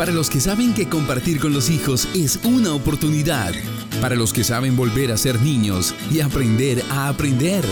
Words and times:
Para 0.00 0.12
los 0.12 0.30
que 0.30 0.40
saben 0.40 0.72
que 0.72 0.88
compartir 0.88 1.38
con 1.38 1.52
los 1.52 1.68
hijos 1.68 2.08
es 2.14 2.40
una 2.44 2.72
oportunidad. 2.72 3.52
Para 4.00 4.14
los 4.14 4.32
que 4.32 4.44
saben 4.44 4.74
volver 4.74 5.12
a 5.12 5.18
ser 5.18 5.38
niños 5.42 5.94
y 6.10 6.20
aprender 6.20 6.82
a 6.90 7.08
aprender. 7.08 7.62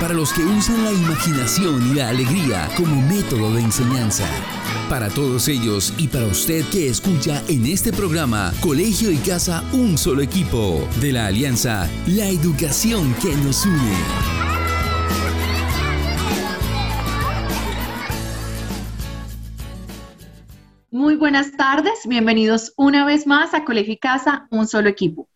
Para 0.00 0.12
los 0.12 0.32
que 0.32 0.42
usan 0.42 0.82
la 0.82 0.90
imaginación 0.90 1.88
y 1.88 1.94
la 1.94 2.08
alegría 2.08 2.68
como 2.76 3.00
método 3.02 3.54
de 3.54 3.60
enseñanza. 3.60 4.26
Para 4.90 5.08
todos 5.08 5.46
ellos 5.46 5.94
y 5.98 6.08
para 6.08 6.26
usted 6.26 6.64
que 6.64 6.88
escucha 6.88 7.44
en 7.46 7.64
este 7.64 7.92
programa 7.92 8.52
Colegio 8.58 9.12
y 9.12 9.18
Casa 9.18 9.62
Un 9.70 9.98
Solo 9.98 10.22
Equipo 10.22 10.84
de 11.00 11.12
la 11.12 11.26
Alianza 11.26 11.88
La 12.08 12.26
Educación 12.26 13.14
que 13.22 13.36
nos 13.36 13.64
une. 13.64 14.37
Muy 20.98 21.14
buenas 21.14 21.52
tardes, 21.52 22.08
bienvenidos 22.08 22.72
una 22.76 23.04
vez 23.04 23.24
más 23.24 23.54
a 23.54 23.64
Colegio 23.64 23.92
y 23.92 23.98
Casa, 23.98 24.48
un 24.50 24.66
solo 24.66 24.88
equipo. 24.88 25.28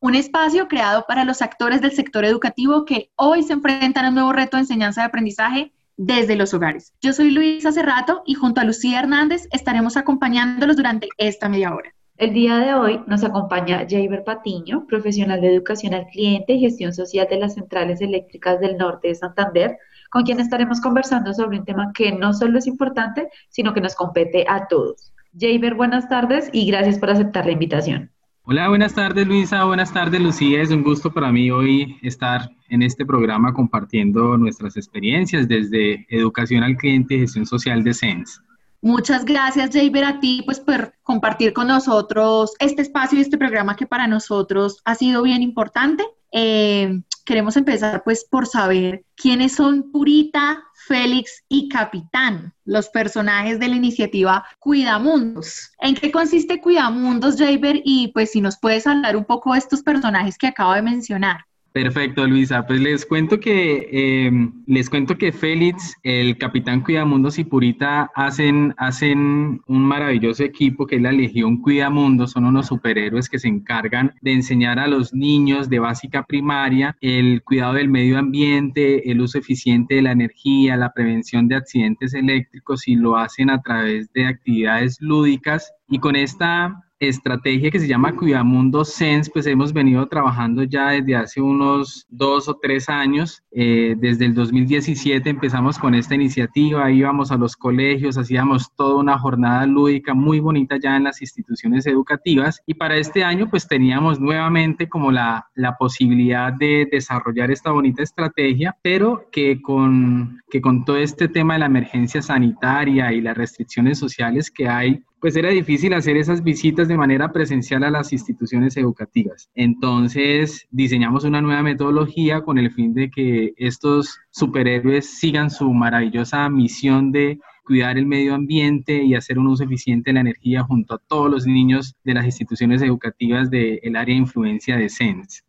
Un 0.00 0.14
espacio 0.14 0.66
creado 0.66 1.04
para 1.06 1.26
los 1.26 1.42
actores 1.42 1.82
del 1.82 1.92
sector 1.92 2.24
educativo 2.24 2.86
que 2.86 3.10
hoy 3.16 3.42
se 3.42 3.52
enfrentan 3.52 4.06
a 4.06 4.08
un 4.08 4.14
nuevo 4.14 4.32
reto 4.32 4.56
de 4.56 4.62
enseñanza 4.62 5.02
y 5.02 5.04
aprendizaje 5.04 5.74
desde 5.98 6.36
los 6.36 6.54
hogares. 6.54 6.94
Yo 7.02 7.12
soy 7.12 7.32
Luisa 7.32 7.70
Cerrato 7.70 8.22
y 8.24 8.32
junto 8.32 8.62
a 8.62 8.64
Lucía 8.64 8.98
Hernández 8.98 9.46
estaremos 9.52 9.98
acompañándolos 9.98 10.78
durante 10.78 11.10
esta 11.18 11.50
media 11.50 11.74
hora. 11.74 11.94
El 12.20 12.34
día 12.34 12.58
de 12.58 12.74
hoy 12.74 13.00
nos 13.06 13.24
acompaña 13.24 13.86
Jaiber 13.88 14.24
Patiño, 14.24 14.84
profesional 14.86 15.40
de 15.40 15.54
educación 15.54 15.94
al 15.94 16.04
cliente 16.04 16.52
y 16.52 16.60
gestión 16.60 16.92
social 16.92 17.26
de 17.30 17.38
las 17.38 17.54
centrales 17.54 18.02
eléctricas 18.02 18.60
del 18.60 18.76
norte 18.76 19.08
de 19.08 19.14
Santander, 19.14 19.78
con 20.10 20.24
quien 20.24 20.38
estaremos 20.38 20.82
conversando 20.82 21.32
sobre 21.32 21.58
un 21.58 21.64
tema 21.64 21.92
que 21.94 22.12
no 22.12 22.34
solo 22.34 22.58
es 22.58 22.66
importante, 22.66 23.30
sino 23.48 23.72
que 23.72 23.80
nos 23.80 23.94
compete 23.94 24.44
a 24.46 24.68
todos. 24.68 25.14
Jaber, 25.32 25.74
buenas 25.74 26.10
tardes 26.10 26.50
y 26.52 26.66
gracias 26.66 26.98
por 26.98 27.08
aceptar 27.08 27.46
la 27.46 27.52
invitación. 27.52 28.10
Hola, 28.42 28.68
buenas 28.68 28.94
tardes 28.94 29.26
Luisa, 29.26 29.64
buenas 29.64 29.90
tardes 29.90 30.20
Lucía. 30.20 30.60
Es 30.60 30.70
un 30.70 30.82
gusto 30.82 31.10
para 31.10 31.32
mí 31.32 31.50
hoy 31.50 31.96
estar 32.02 32.50
en 32.68 32.82
este 32.82 33.06
programa 33.06 33.54
compartiendo 33.54 34.36
nuestras 34.36 34.76
experiencias 34.76 35.48
desde 35.48 36.06
educación 36.10 36.64
al 36.64 36.76
cliente 36.76 37.14
y 37.14 37.20
gestión 37.20 37.46
social 37.46 37.82
de 37.82 37.94
SENS. 37.94 38.42
Muchas 38.82 39.26
gracias, 39.26 39.70
Jaber, 39.72 40.04
a 40.04 40.20
ti, 40.20 40.42
pues 40.46 40.58
por 40.58 40.94
compartir 41.02 41.52
con 41.52 41.68
nosotros 41.68 42.54
este 42.60 42.80
espacio 42.80 43.18
y 43.18 43.22
este 43.22 43.36
programa 43.36 43.76
que 43.76 43.86
para 43.86 44.06
nosotros 44.06 44.80
ha 44.84 44.94
sido 44.94 45.22
bien 45.22 45.42
importante. 45.42 46.04
Eh, 46.32 47.02
queremos 47.26 47.56
empezar 47.56 48.02
pues 48.04 48.24
por 48.24 48.46
saber 48.46 49.04
quiénes 49.16 49.52
son 49.52 49.92
Purita, 49.92 50.64
Félix 50.86 51.44
y 51.48 51.68
Capitán, 51.68 52.54
los 52.64 52.88
personajes 52.88 53.60
de 53.60 53.68
la 53.68 53.76
iniciativa 53.76 54.46
Cuidamundos. 54.58 55.72
¿En 55.80 55.94
qué 55.94 56.10
consiste 56.10 56.60
Cuidamundos, 56.60 57.36
Jaber? 57.36 57.82
Y 57.84 58.08
pues 58.08 58.32
si 58.32 58.40
nos 58.40 58.58
puedes 58.58 58.86
hablar 58.86 59.14
un 59.16 59.26
poco 59.26 59.52
de 59.52 59.58
estos 59.58 59.82
personajes 59.82 60.38
que 60.38 60.46
acabo 60.46 60.72
de 60.72 60.82
mencionar. 60.82 61.44
Perfecto, 61.72 62.26
Luisa. 62.26 62.66
Pues 62.66 62.80
les 62.80 63.06
cuento 63.06 63.38
que 63.38 63.86
em, 63.92 64.52
les 64.66 64.90
cuento 64.90 65.16
que 65.16 65.30
Félix, 65.30 65.94
el 66.02 66.36
capitán 66.36 66.80
Cuidamundos 66.80 67.38
y 67.38 67.44
Purita 67.44 68.10
hacen, 68.16 68.74
hacen 68.76 69.60
un 69.68 69.82
maravilloso 69.84 70.42
equipo 70.42 70.84
que 70.84 70.96
es 70.96 71.02
la 71.02 71.12
Legión 71.12 71.58
Cuidamundos. 71.58 72.32
Son 72.32 72.44
unos 72.44 72.66
superhéroes 72.66 73.28
que 73.28 73.38
se 73.38 73.46
encargan 73.46 74.12
de 74.20 74.32
enseñar 74.32 74.80
a 74.80 74.88
los 74.88 75.14
niños 75.14 75.70
de 75.70 75.78
básica 75.78 76.24
primaria 76.24 76.96
el 77.00 77.40
cuidado 77.44 77.74
del 77.74 77.88
medio 77.88 78.18
ambiente, 78.18 79.08
el 79.08 79.20
uso 79.20 79.38
eficiente 79.38 79.94
de 79.94 80.02
la 80.02 80.12
energía, 80.12 80.76
la 80.76 80.92
prevención 80.92 81.46
de 81.46 81.54
accidentes 81.54 82.14
eléctricos 82.14 82.88
y 82.88 82.96
lo 82.96 83.16
hacen 83.16 83.48
a 83.48 83.62
través 83.62 84.12
de 84.12 84.26
actividades 84.26 84.96
lúdicas. 85.00 85.72
Y 85.88 86.00
con 86.00 86.16
esta 86.16 86.89
estrategia 87.00 87.70
que 87.70 87.80
se 87.80 87.88
llama 87.88 88.14
Cuidamundo 88.14 88.84
Sense, 88.84 89.30
pues 89.32 89.46
hemos 89.46 89.72
venido 89.72 90.06
trabajando 90.06 90.62
ya 90.64 90.90
desde 90.90 91.16
hace 91.16 91.40
unos 91.40 92.06
dos 92.10 92.48
o 92.48 92.58
tres 92.60 92.88
años. 92.88 93.42
Eh, 93.52 93.96
desde 93.98 94.26
el 94.26 94.34
2017 94.34 95.30
empezamos 95.30 95.78
con 95.78 95.94
esta 95.94 96.14
iniciativa, 96.14 96.90
íbamos 96.90 97.32
a 97.32 97.36
los 97.36 97.56
colegios, 97.56 98.18
hacíamos 98.18 98.74
toda 98.76 98.96
una 98.96 99.18
jornada 99.18 99.66
lúdica 99.66 100.14
muy 100.14 100.40
bonita 100.40 100.76
ya 100.80 100.96
en 100.96 101.04
las 101.04 101.22
instituciones 101.22 101.86
educativas 101.86 102.60
y 102.66 102.74
para 102.74 102.96
este 102.96 103.24
año 103.24 103.48
pues 103.48 103.66
teníamos 103.66 104.20
nuevamente 104.20 104.88
como 104.88 105.10
la, 105.10 105.48
la 105.54 105.76
posibilidad 105.76 106.52
de 106.52 106.86
desarrollar 106.90 107.50
esta 107.50 107.70
bonita 107.70 108.02
estrategia, 108.02 108.76
pero 108.82 109.26
que 109.32 109.62
con, 109.62 110.40
que 110.50 110.60
con 110.60 110.84
todo 110.84 110.98
este 110.98 111.28
tema 111.28 111.54
de 111.54 111.60
la 111.60 111.66
emergencia 111.66 112.20
sanitaria 112.20 113.12
y 113.12 113.20
las 113.20 113.36
restricciones 113.36 113.98
sociales 113.98 114.50
que 114.50 114.68
hay, 114.68 115.02
pues 115.20 115.36
era 115.36 115.50
difícil 115.50 115.92
hacer 115.92 116.16
esas 116.16 116.42
visitas 116.42 116.88
de 116.88 116.96
manera 116.96 117.30
presencial 117.30 117.84
a 117.84 117.90
las 117.90 118.12
instituciones 118.12 118.76
educativas. 118.76 119.50
Entonces 119.54 120.66
diseñamos 120.70 121.24
una 121.24 121.42
nueva 121.42 121.62
metodología 121.62 122.40
con 122.40 122.58
el 122.58 122.70
fin 122.70 122.94
de 122.94 123.10
que 123.10 123.52
estos 123.56 124.18
superhéroes 124.30 125.18
sigan 125.18 125.50
su 125.50 125.72
maravillosa 125.72 126.48
misión 126.48 127.12
de 127.12 127.38
cuidar 127.64 127.98
el 127.98 128.06
medio 128.06 128.34
ambiente 128.34 129.02
y 129.04 129.14
hacer 129.14 129.38
un 129.38 129.46
uso 129.46 129.64
eficiente 129.64 130.10
de 130.10 130.14
la 130.14 130.20
energía 130.20 130.62
junto 130.64 130.94
a 130.94 130.98
todos 130.98 131.30
los 131.30 131.46
niños 131.46 131.94
de 132.02 132.14
las 132.14 132.24
instituciones 132.24 132.82
educativas 132.82 133.50
del 133.50 133.94
área 133.94 134.14
de 134.14 134.20
influencia 134.20 134.76
de 134.76 134.88
SENS. 134.88 135.44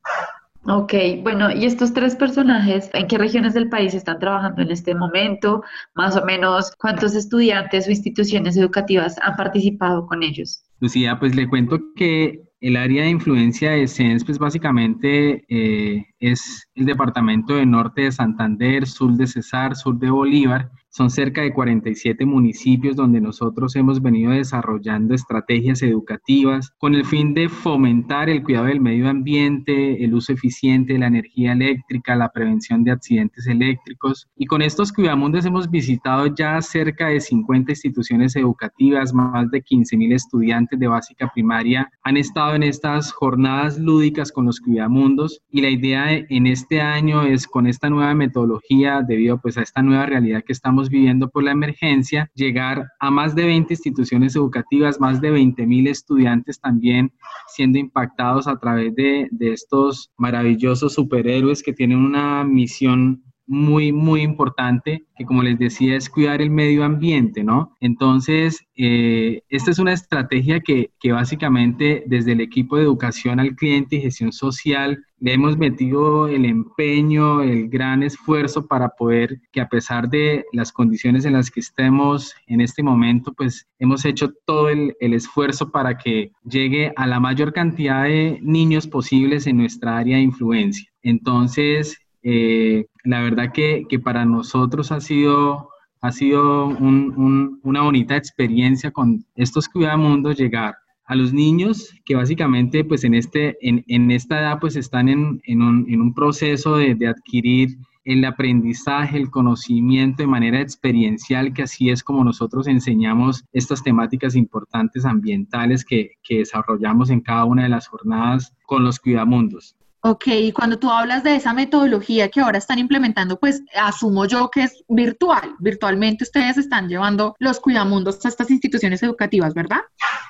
Ok, 0.66 0.94
bueno, 1.24 1.50
y 1.52 1.66
estos 1.66 1.92
tres 1.92 2.16
personajes, 2.16 2.92
¿en 2.94 3.08
qué 3.08 3.18
regiones 3.18 3.56
del 3.56 3.68
país 3.68 3.96
están 3.96 4.20
trabajando 4.20 4.62
en 4.62 4.70
este 4.70 4.94
momento? 4.94 5.64
Más 5.96 6.16
o 6.16 6.24
menos, 6.24 6.72
¿cuántos 6.78 7.16
estudiantes 7.16 7.88
o 7.88 7.90
instituciones 7.90 8.56
educativas 8.58 9.16
han 9.24 9.36
participado 9.36 10.06
con 10.06 10.22
ellos? 10.22 10.64
Lucía, 10.80 11.18
pues 11.20 11.36
le 11.36 11.50
cuento 11.50 11.80
que 11.96 12.44
el 12.60 12.78
área 12.78 13.04
de 13.04 13.10
influencia 13.10 13.72
de 13.72 13.88
SENS, 13.88 14.24
pues 14.24 14.38
básicamente 14.38 15.44
eh, 15.50 16.06
es 16.20 16.68
el 16.76 16.86
departamento 16.86 17.56
de 17.56 17.66
norte 17.66 18.04
de 18.04 18.12
Santander, 18.12 18.86
sur 18.86 19.14
de 19.14 19.26
Cesar, 19.26 19.76
sur 19.76 19.98
de 19.98 20.12
Bolívar, 20.12 20.70
son 20.92 21.10
cerca 21.10 21.42
de 21.42 21.54
47 21.54 22.26
municipios 22.26 22.96
donde 22.96 23.22
nosotros 23.22 23.76
hemos 23.76 24.02
venido 24.02 24.32
desarrollando 24.32 25.16
estrategias 25.16 25.82
educativas 25.82 26.72
con 26.78 26.96
el 26.96 27.06
fin 27.06 27.34
de 27.34 27.50
fomentar 27.50 28.30
el 28.30 28.44
cuidado 28.44 28.66
del 28.66 28.82
medio 28.82 29.10
ambiente, 29.10 30.04
el 30.04 30.14
uso 30.14 30.34
eficiente 30.34 30.94
de 30.94 31.00
la 31.00 31.08
energía 31.08 31.54
eléctrica, 31.54 32.16
la 32.16 32.30
prevención 32.30 32.84
de 32.84 32.92
accidentes 32.92 33.48
eléctricos. 33.48 34.28
Y 34.36 34.46
con 34.46 34.62
estos 34.62 34.92
cuidamundos 34.92 35.46
hemos 35.46 35.70
visitado 35.70 36.28
ya 36.36 36.62
cerca 36.62 37.08
de 37.08 37.22
50 37.22 37.72
instituciones 37.72 38.36
educativas, 38.36 39.14
más 39.14 39.50
de 39.50 39.62
15 39.62 39.98
mil 39.98 40.12
estudiantes 40.12 40.78
de 40.78 40.88
básica 40.88 41.32
primaria 41.34 41.90
han 42.04 42.18
estado 42.18 42.56
en 42.56 42.64
estas 42.64 43.12
jornadas 43.12 43.80
lúdicas 43.80 44.32
con 44.32 44.46
los 44.46 44.60
cuidamundos 44.60 45.42
y 45.50 45.62
la 45.62 45.70
idea 45.70 46.12
en 46.12 46.48
este 46.48 46.82
año 46.82 47.24
es 47.24 47.48
con 47.48 47.68
esta 47.68 47.90
nueva 47.90 48.14
metodología 48.14 49.02
debido 49.08 49.40
pues 49.40 49.58
a 49.58 49.62
esta 49.62 49.82
nueva 49.82 50.06
realidad 50.06 50.44
que 50.46 50.54
estamos 50.54 50.81
viviendo 50.90 51.30
por 51.30 51.44
la 51.44 51.52
emergencia, 51.52 52.30
llegar 52.34 52.88
a 53.00 53.12
más 53.12 53.36
de 53.36 53.46
20 53.46 53.74
instituciones 53.74 54.36
educativas, 54.36 55.00
más 55.00 55.22
de 55.22 55.32
20 55.32 55.66
mil 55.66 55.88
estudiantes 55.88 56.60
también 56.60 57.12
siendo 57.48 57.78
impactados 57.78 58.48
a 58.48 58.58
través 58.58 58.96
de, 58.96 59.28
de 59.32 59.54
estos 59.54 60.12
maravillosos 60.18 60.94
superhéroes 60.94 61.64
que 61.64 61.74
tienen 61.74 62.00
una 62.00 62.44
misión 62.44 63.24
muy, 63.52 63.92
muy 63.92 64.22
importante, 64.22 65.04
que 65.18 65.26
como 65.26 65.44
les 65.44 65.60
decía, 65.60 65.98
es 65.98 66.10
cuidar 66.10 66.42
el 66.42 66.50
medio 66.50 66.86
ambiente, 66.86 67.44
¿no? 67.44 67.76
Entonces, 67.82 68.66
eh, 68.78 69.42
esta 69.50 69.72
es 69.72 69.78
una 69.78 69.92
estrategia 69.92 70.62
que, 70.62 70.92
que, 71.02 71.12
básicamente 71.12 72.06
desde 72.08 72.32
el 72.32 72.40
equipo 72.40 72.78
de 72.78 72.84
educación 72.84 73.42
al 73.42 73.56
cliente 73.58 73.98
y 73.98 74.02
gestión 74.02 74.32
social 74.32 75.06
le 75.20 75.34
hemos 75.34 75.58
metido 75.58 76.30
el 76.30 76.46
empeño, 76.46 77.42
el 77.42 77.68
gran 77.68 78.04
esfuerzo 78.04 78.68
para 78.68 78.90
poder 78.90 79.42
que 79.52 79.60
a 79.60 79.68
pesar 79.68 80.10
de 80.10 80.46
las 80.54 80.72
condiciones 80.72 81.26
en 81.26 81.34
las 81.34 81.52
que 81.52 81.60
estemos 81.60 82.34
en 82.48 82.62
este 82.62 82.82
momento, 82.82 83.34
pues 83.34 83.68
hemos 83.80 84.06
hecho 84.06 84.32
todo 84.46 84.70
el, 84.70 84.96
el 85.02 85.14
esfuerzo 85.14 85.72
para 85.72 85.98
que 85.98 86.32
llegue 86.46 86.94
a 86.96 87.06
la 87.06 87.20
mayor 87.20 87.52
cantidad 87.52 88.06
de 88.06 88.40
niños 88.42 88.88
posibles 88.88 89.46
en 89.46 89.58
nuestra 89.58 89.98
área 89.98 90.16
de 90.16 90.24
influencia. 90.24 90.90
Entonces, 91.04 91.98
eh, 92.24 92.86
la 93.04 93.22
verdad 93.22 93.52
que, 93.52 93.86
que, 93.90 94.00
para 94.00 94.26
nosotros 94.26 94.92
ha 94.92 95.02
sido, 95.02 95.70
ha 96.02 96.12
sido 96.12 96.68
un, 96.68 97.14
un, 97.18 97.60
una 97.64 97.82
bonita 97.82 98.16
experiencia 98.16 98.92
con 98.92 99.26
estos 99.36 99.68
cuidamundos 99.68 100.38
llegar 100.38 100.76
a 101.06 101.16
los 101.16 101.34
niños 101.34 101.94
que 102.06 102.16
básicamente 102.16 102.86
pues 102.86 103.04
en, 103.04 103.16
este, 103.16 103.58
en, 103.68 103.84
en 103.88 104.12
esta 104.12 104.40
edad 104.40 104.60
pues 104.62 104.76
están 104.76 105.10
en, 105.10 105.42
en, 105.46 105.62
un, 105.62 105.86
en 105.90 106.00
un, 106.00 106.14
proceso 106.14 106.78
de, 106.78 106.96
de, 106.96 107.08
adquirir 107.08 107.78
el 108.06 108.24
aprendizaje, 108.24 109.18
el 109.18 109.30
conocimiento 109.30 110.24
de 110.24 110.28
manera 110.28 110.62
experiencial, 110.62 111.54
que 111.54 111.64
así 111.64 111.90
es 111.90 112.04
como 112.04 112.24
nosotros 112.24 112.68
enseñamos 112.68 113.44
estas 113.52 113.84
temáticas 113.84 114.36
importantes 114.36 115.06
ambientales 115.06 115.84
que, 115.84 116.12
que 116.24 116.40
desarrollamos 116.40 117.10
en 117.10 117.22
cada 117.22 117.46
una 117.46 117.64
de 117.64 117.70
las 117.70 117.88
jornadas 117.88 118.56
con 118.66 118.84
los 118.84 119.00
cuidamundos. 119.00 119.76
Ok, 120.04 120.28
y 120.28 120.52
cuando 120.52 120.80
tú 120.80 120.90
hablas 120.90 121.24
de 121.24 121.36
esa 121.36 121.54
metodología 121.54 122.30
que 122.30 122.40
ahora 122.40 122.58
están 122.58 122.80
implementando, 122.80 123.40
pues 123.40 123.64
asumo 123.80 124.26
yo 124.26 124.50
que 124.50 124.64
es 124.64 124.84
virtual. 124.90 125.56
Virtualmente 125.60 126.24
ustedes 126.24 126.58
están 126.58 126.90
llevando 126.90 127.36
los 127.38 127.60
cuidamundos 127.60 128.26
a 128.26 128.30
estas 128.30 128.50
instituciones 128.50 129.04
educativas, 129.04 129.54
¿verdad? 129.54 129.82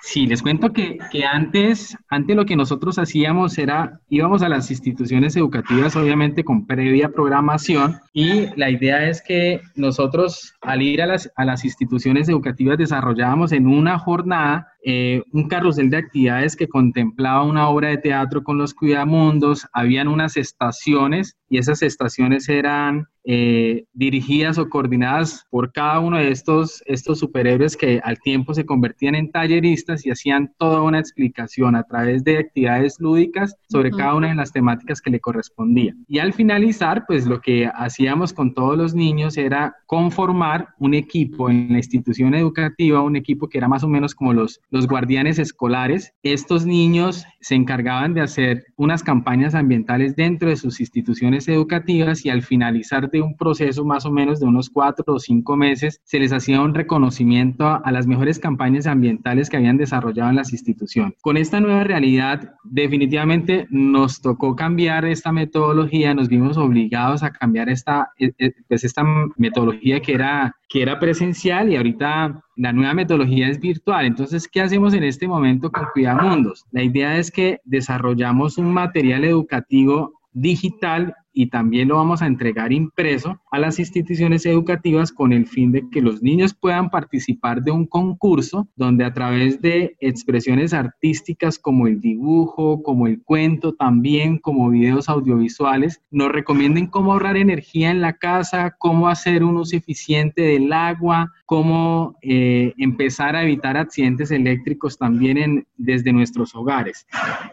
Sí, 0.01 0.27
les 0.27 0.41
cuento 0.41 0.73
que, 0.73 0.97
que, 1.09 1.23
antes, 1.23 1.95
antes 2.09 2.35
lo 2.35 2.45
que 2.45 2.57
nosotros 2.57 2.99
hacíamos 2.99 3.57
era, 3.57 4.01
íbamos 4.09 4.41
a 4.41 4.49
las 4.49 4.69
instituciones 4.71 5.37
educativas 5.37 5.95
obviamente 5.95 6.43
con 6.43 6.65
previa 6.65 7.09
programación 7.09 7.99
y 8.11 8.47
la 8.57 8.69
idea 8.69 9.07
es 9.07 9.21
que 9.21 9.61
nosotros 9.75 10.53
al 10.59 10.81
ir 10.81 11.01
a 11.01 11.05
las, 11.05 11.31
a 11.35 11.45
las 11.45 11.63
instituciones 11.63 12.27
educativas 12.27 12.77
desarrollábamos 12.77 13.53
en 13.53 13.67
una 13.67 13.99
jornada 13.99 14.67
eh, 14.83 15.21
un 15.31 15.47
carrusel 15.47 15.89
de 15.89 15.97
actividades 15.97 16.55
que 16.55 16.67
contemplaba 16.67 17.43
una 17.43 17.69
obra 17.69 17.89
de 17.89 17.97
teatro 17.97 18.43
con 18.43 18.57
los 18.57 18.73
cuidamundos, 18.73 19.67
habían 19.73 20.07
unas 20.07 20.37
estaciones 20.37 21.37
y 21.49 21.59
esas 21.59 21.83
estaciones 21.83 22.49
eran 22.49 23.07
eh, 23.23 23.85
dirigidas 23.93 24.57
o 24.57 24.69
coordinadas 24.69 25.45
por 25.49 25.71
cada 25.71 25.99
uno 25.99 26.17
de 26.17 26.31
estos, 26.31 26.81
estos 26.85 27.19
superhéroes 27.19 27.77
que 27.77 28.01
al 28.03 28.19
tiempo 28.19 28.53
se 28.53 28.65
convertían 28.65 29.15
en 29.15 29.31
talleristas 29.31 30.05
y 30.05 30.11
hacían 30.11 30.53
toda 30.57 30.81
una 30.81 30.99
explicación 30.99 31.75
a 31.75 31.83
través 31.83 32.23
de 32.23 32.39
actividades 32.39 32.95
lúdicas 32.99 33.55
sobre 33.69 33.91
cada 33.91 34.15
una 34.15 34.29
de 34.29 34.35
las 34.35 34.51
temáticas 34.51 35.01
que 35.01 35.11
le 35.11 35.19
correspondían. 35.19 36.03
Y 36.07 36.19
al 36.19 36.33
finalizar, 36.33 37.05
pues 37.07 37.27
lo 37.27 37.41
que 37.41 37.69
hacíamos 37.73 38.33
con 38.33 38.53
todos 38.53 38.77
los 38.77 38.95
niños 38.95 39.37
era 39.37 39.75
conformar 39.85 40.69
un 40.79 40.93
equipo 40.93 41.49
en 41.49 41.71
la 41.71 41.77
institución 41.77 42.33
educativa, 42.33 43.01
un 43.01 43.15
equipo 43.15 43.47
que 43.47 43.57
era 43.57 43.67
más 43.67 43.83
o 43.83 43.87
menos 43.87 44.15
como 44.15 44.33
los, 44.33 44.59
los 44.71 44.87
guardianes 44.87 45.37
escolares. 45.37 46.13
Estos 46.23 46.65
niños 46.65 47.25
se 47.39 47.55
encargaban 47.55 48.13
de 48.13 48.21
hacer 48.21 48.65
unas 48.77 49.03
campañas 49.03 49.53
ambientales 49.53 50.15
dentro 50.15 50.49
de 50.49 50.55
sus 50.55 50.79
instituciones 50.79 51.47
educativas 51.47 52.25
y 52.25 52.29
al 52.29 52.41
finalizar 52.41 53.10
de 53.11 53.21
un 53.21 53.35
proceso 53.35 53.85
más 53.85 54.05
o 54.05 54.11
menos 54.11 54.39
de 54.39 54.45
unos 54.45 54.69
cuatro 54.69 55.15
o 55.15 55.19
cinco 55.19 55.55
meses, 55.55 56.01
se 56.03 56.19
les 56.19 56.33
hacía 56.33 56.61
un 56.61 56.73
reconocimiento 56.73 57.67
a, 57.67 57.91
las 57.91 58.07
mejores 58.07 58.39
campañas 58.39 58.87
ambientales 58.87 59.49
que 59.49 59.57
habían 59.57 59.77
desarrollado 59.77 60.29
en 60.29 60.37
las 60.37 60.53
instituciones. 60.53 61.13
Con 61.21 61.37
esta 61.37 61.59
nueva 61.59 61.83
realidad, 61.83 62.53
definitivamente 62.63 63.67
nos 63.69 64.21
tocó 64.21 64.55
cambiar 64.55 65.05
esta 65.05 65.31
metodología, 65.31 66.13
nos 66.13 66.29
vimos 66.29 66.57
obligados 66.57 67.23
a 67.23 67.31
cambiar 67.31 67.69
esta, 67.69 68.11
eh, 68.17 68.31
eh, 68.37 68.53
pues 68.67 68.83
esta 68.83 69.03
metodología 69.35 70.01
que 70.01 70.13
era, 70.13 70.55
que 70.69 70.81
era 70.81 70.99
presencial 70.99 71.71
y 71.71 71.75
ahorita 71.75 72.41
la 72.55 72.73
nueva 72.73 72.93
metodología 72.93 73.49
es 73.49 73.59
virtual. 73.59 74.05
Entonces, 74.05 74.47
¿qué 74.47 74.61
hacemos 74.61 74.93
en 74.93 75.03
este 75.03 75.27
momento 75.27 75.71
con 75.71 75.85
Cuidamundos? 75.93 76.65
La 76.71 76.83
idea 76.83 77.17
es 77.17 77.31
que 77.31 77.59
desarrollamos 77.65 78.57
un 78.57 78.71
material 78.71 79.25
educativo 79.25 80.13
digital 80.33 81.15
y 81.33 81.47
también 81.47 81.87
lo 81.87 81.95
vamos 81.95 82.21
a 82.21 82.27
entregar 82.27 82.73
impreso 82.73 83.39
a 83.51 83.59
las 83.59 83.79
instituciones 83.79 84.45
educativas 84.45 85.11
con 85.11 85.33
el 85.33 85.45
fin 85.45 85.71
de 85.71 85.83
que 85.89 86.01
los 86.01 86.21
niños 86.21 86.53
puedan 86.53 86.89
participar 86.89 87.61
de 87.61 87.71
un 87.71 87.85
concurso 87.85 88.67
donde 88.75 89.05
a 89.05 89.13
través 89.13 89.61
de 89.61 89.95
expresiones 89.99 90.73
artísticas 90.73 91.57
como 91.57 91.87
el 91.87 92.01
dibujo, 92.01 92.83
como 92.83 93.07
el 93.07 93.21
cuento, 93.21 93.73
también 93.73 94.37
como 94.37 94.69
videos 94.69 95.07
audiovisuales, 95.09 96.01
nos 96.11 96.31
recomienden 96.31 96.87
cómo 96.87 97.13
ahorrar 97.13 97.37
energía 97.37 97.91
en 97.91 98.01
la 98.01 98.13
casa, 98.13 98.75
cómo 98.77 99.07
hacer 99.07 99.43
un 99.43 99.57
uso 99.57 99.77
eficiente 99.77 100.41
del 100.41 100.71
agua, 100.73 101.31
cómo 101.45 102.17
eh, 102.21 102.73
empezar 102.77 103.35
a 103.35 103.43
evitar 103.43 103.77
accidentes 103.77 104.31
eléctricos 104.31 104.97
también 104.97 105.37
en, 105.37 105.67
desde 105.77 106.11
nuestros 106.11 106.55
hogares. 106.55 107.05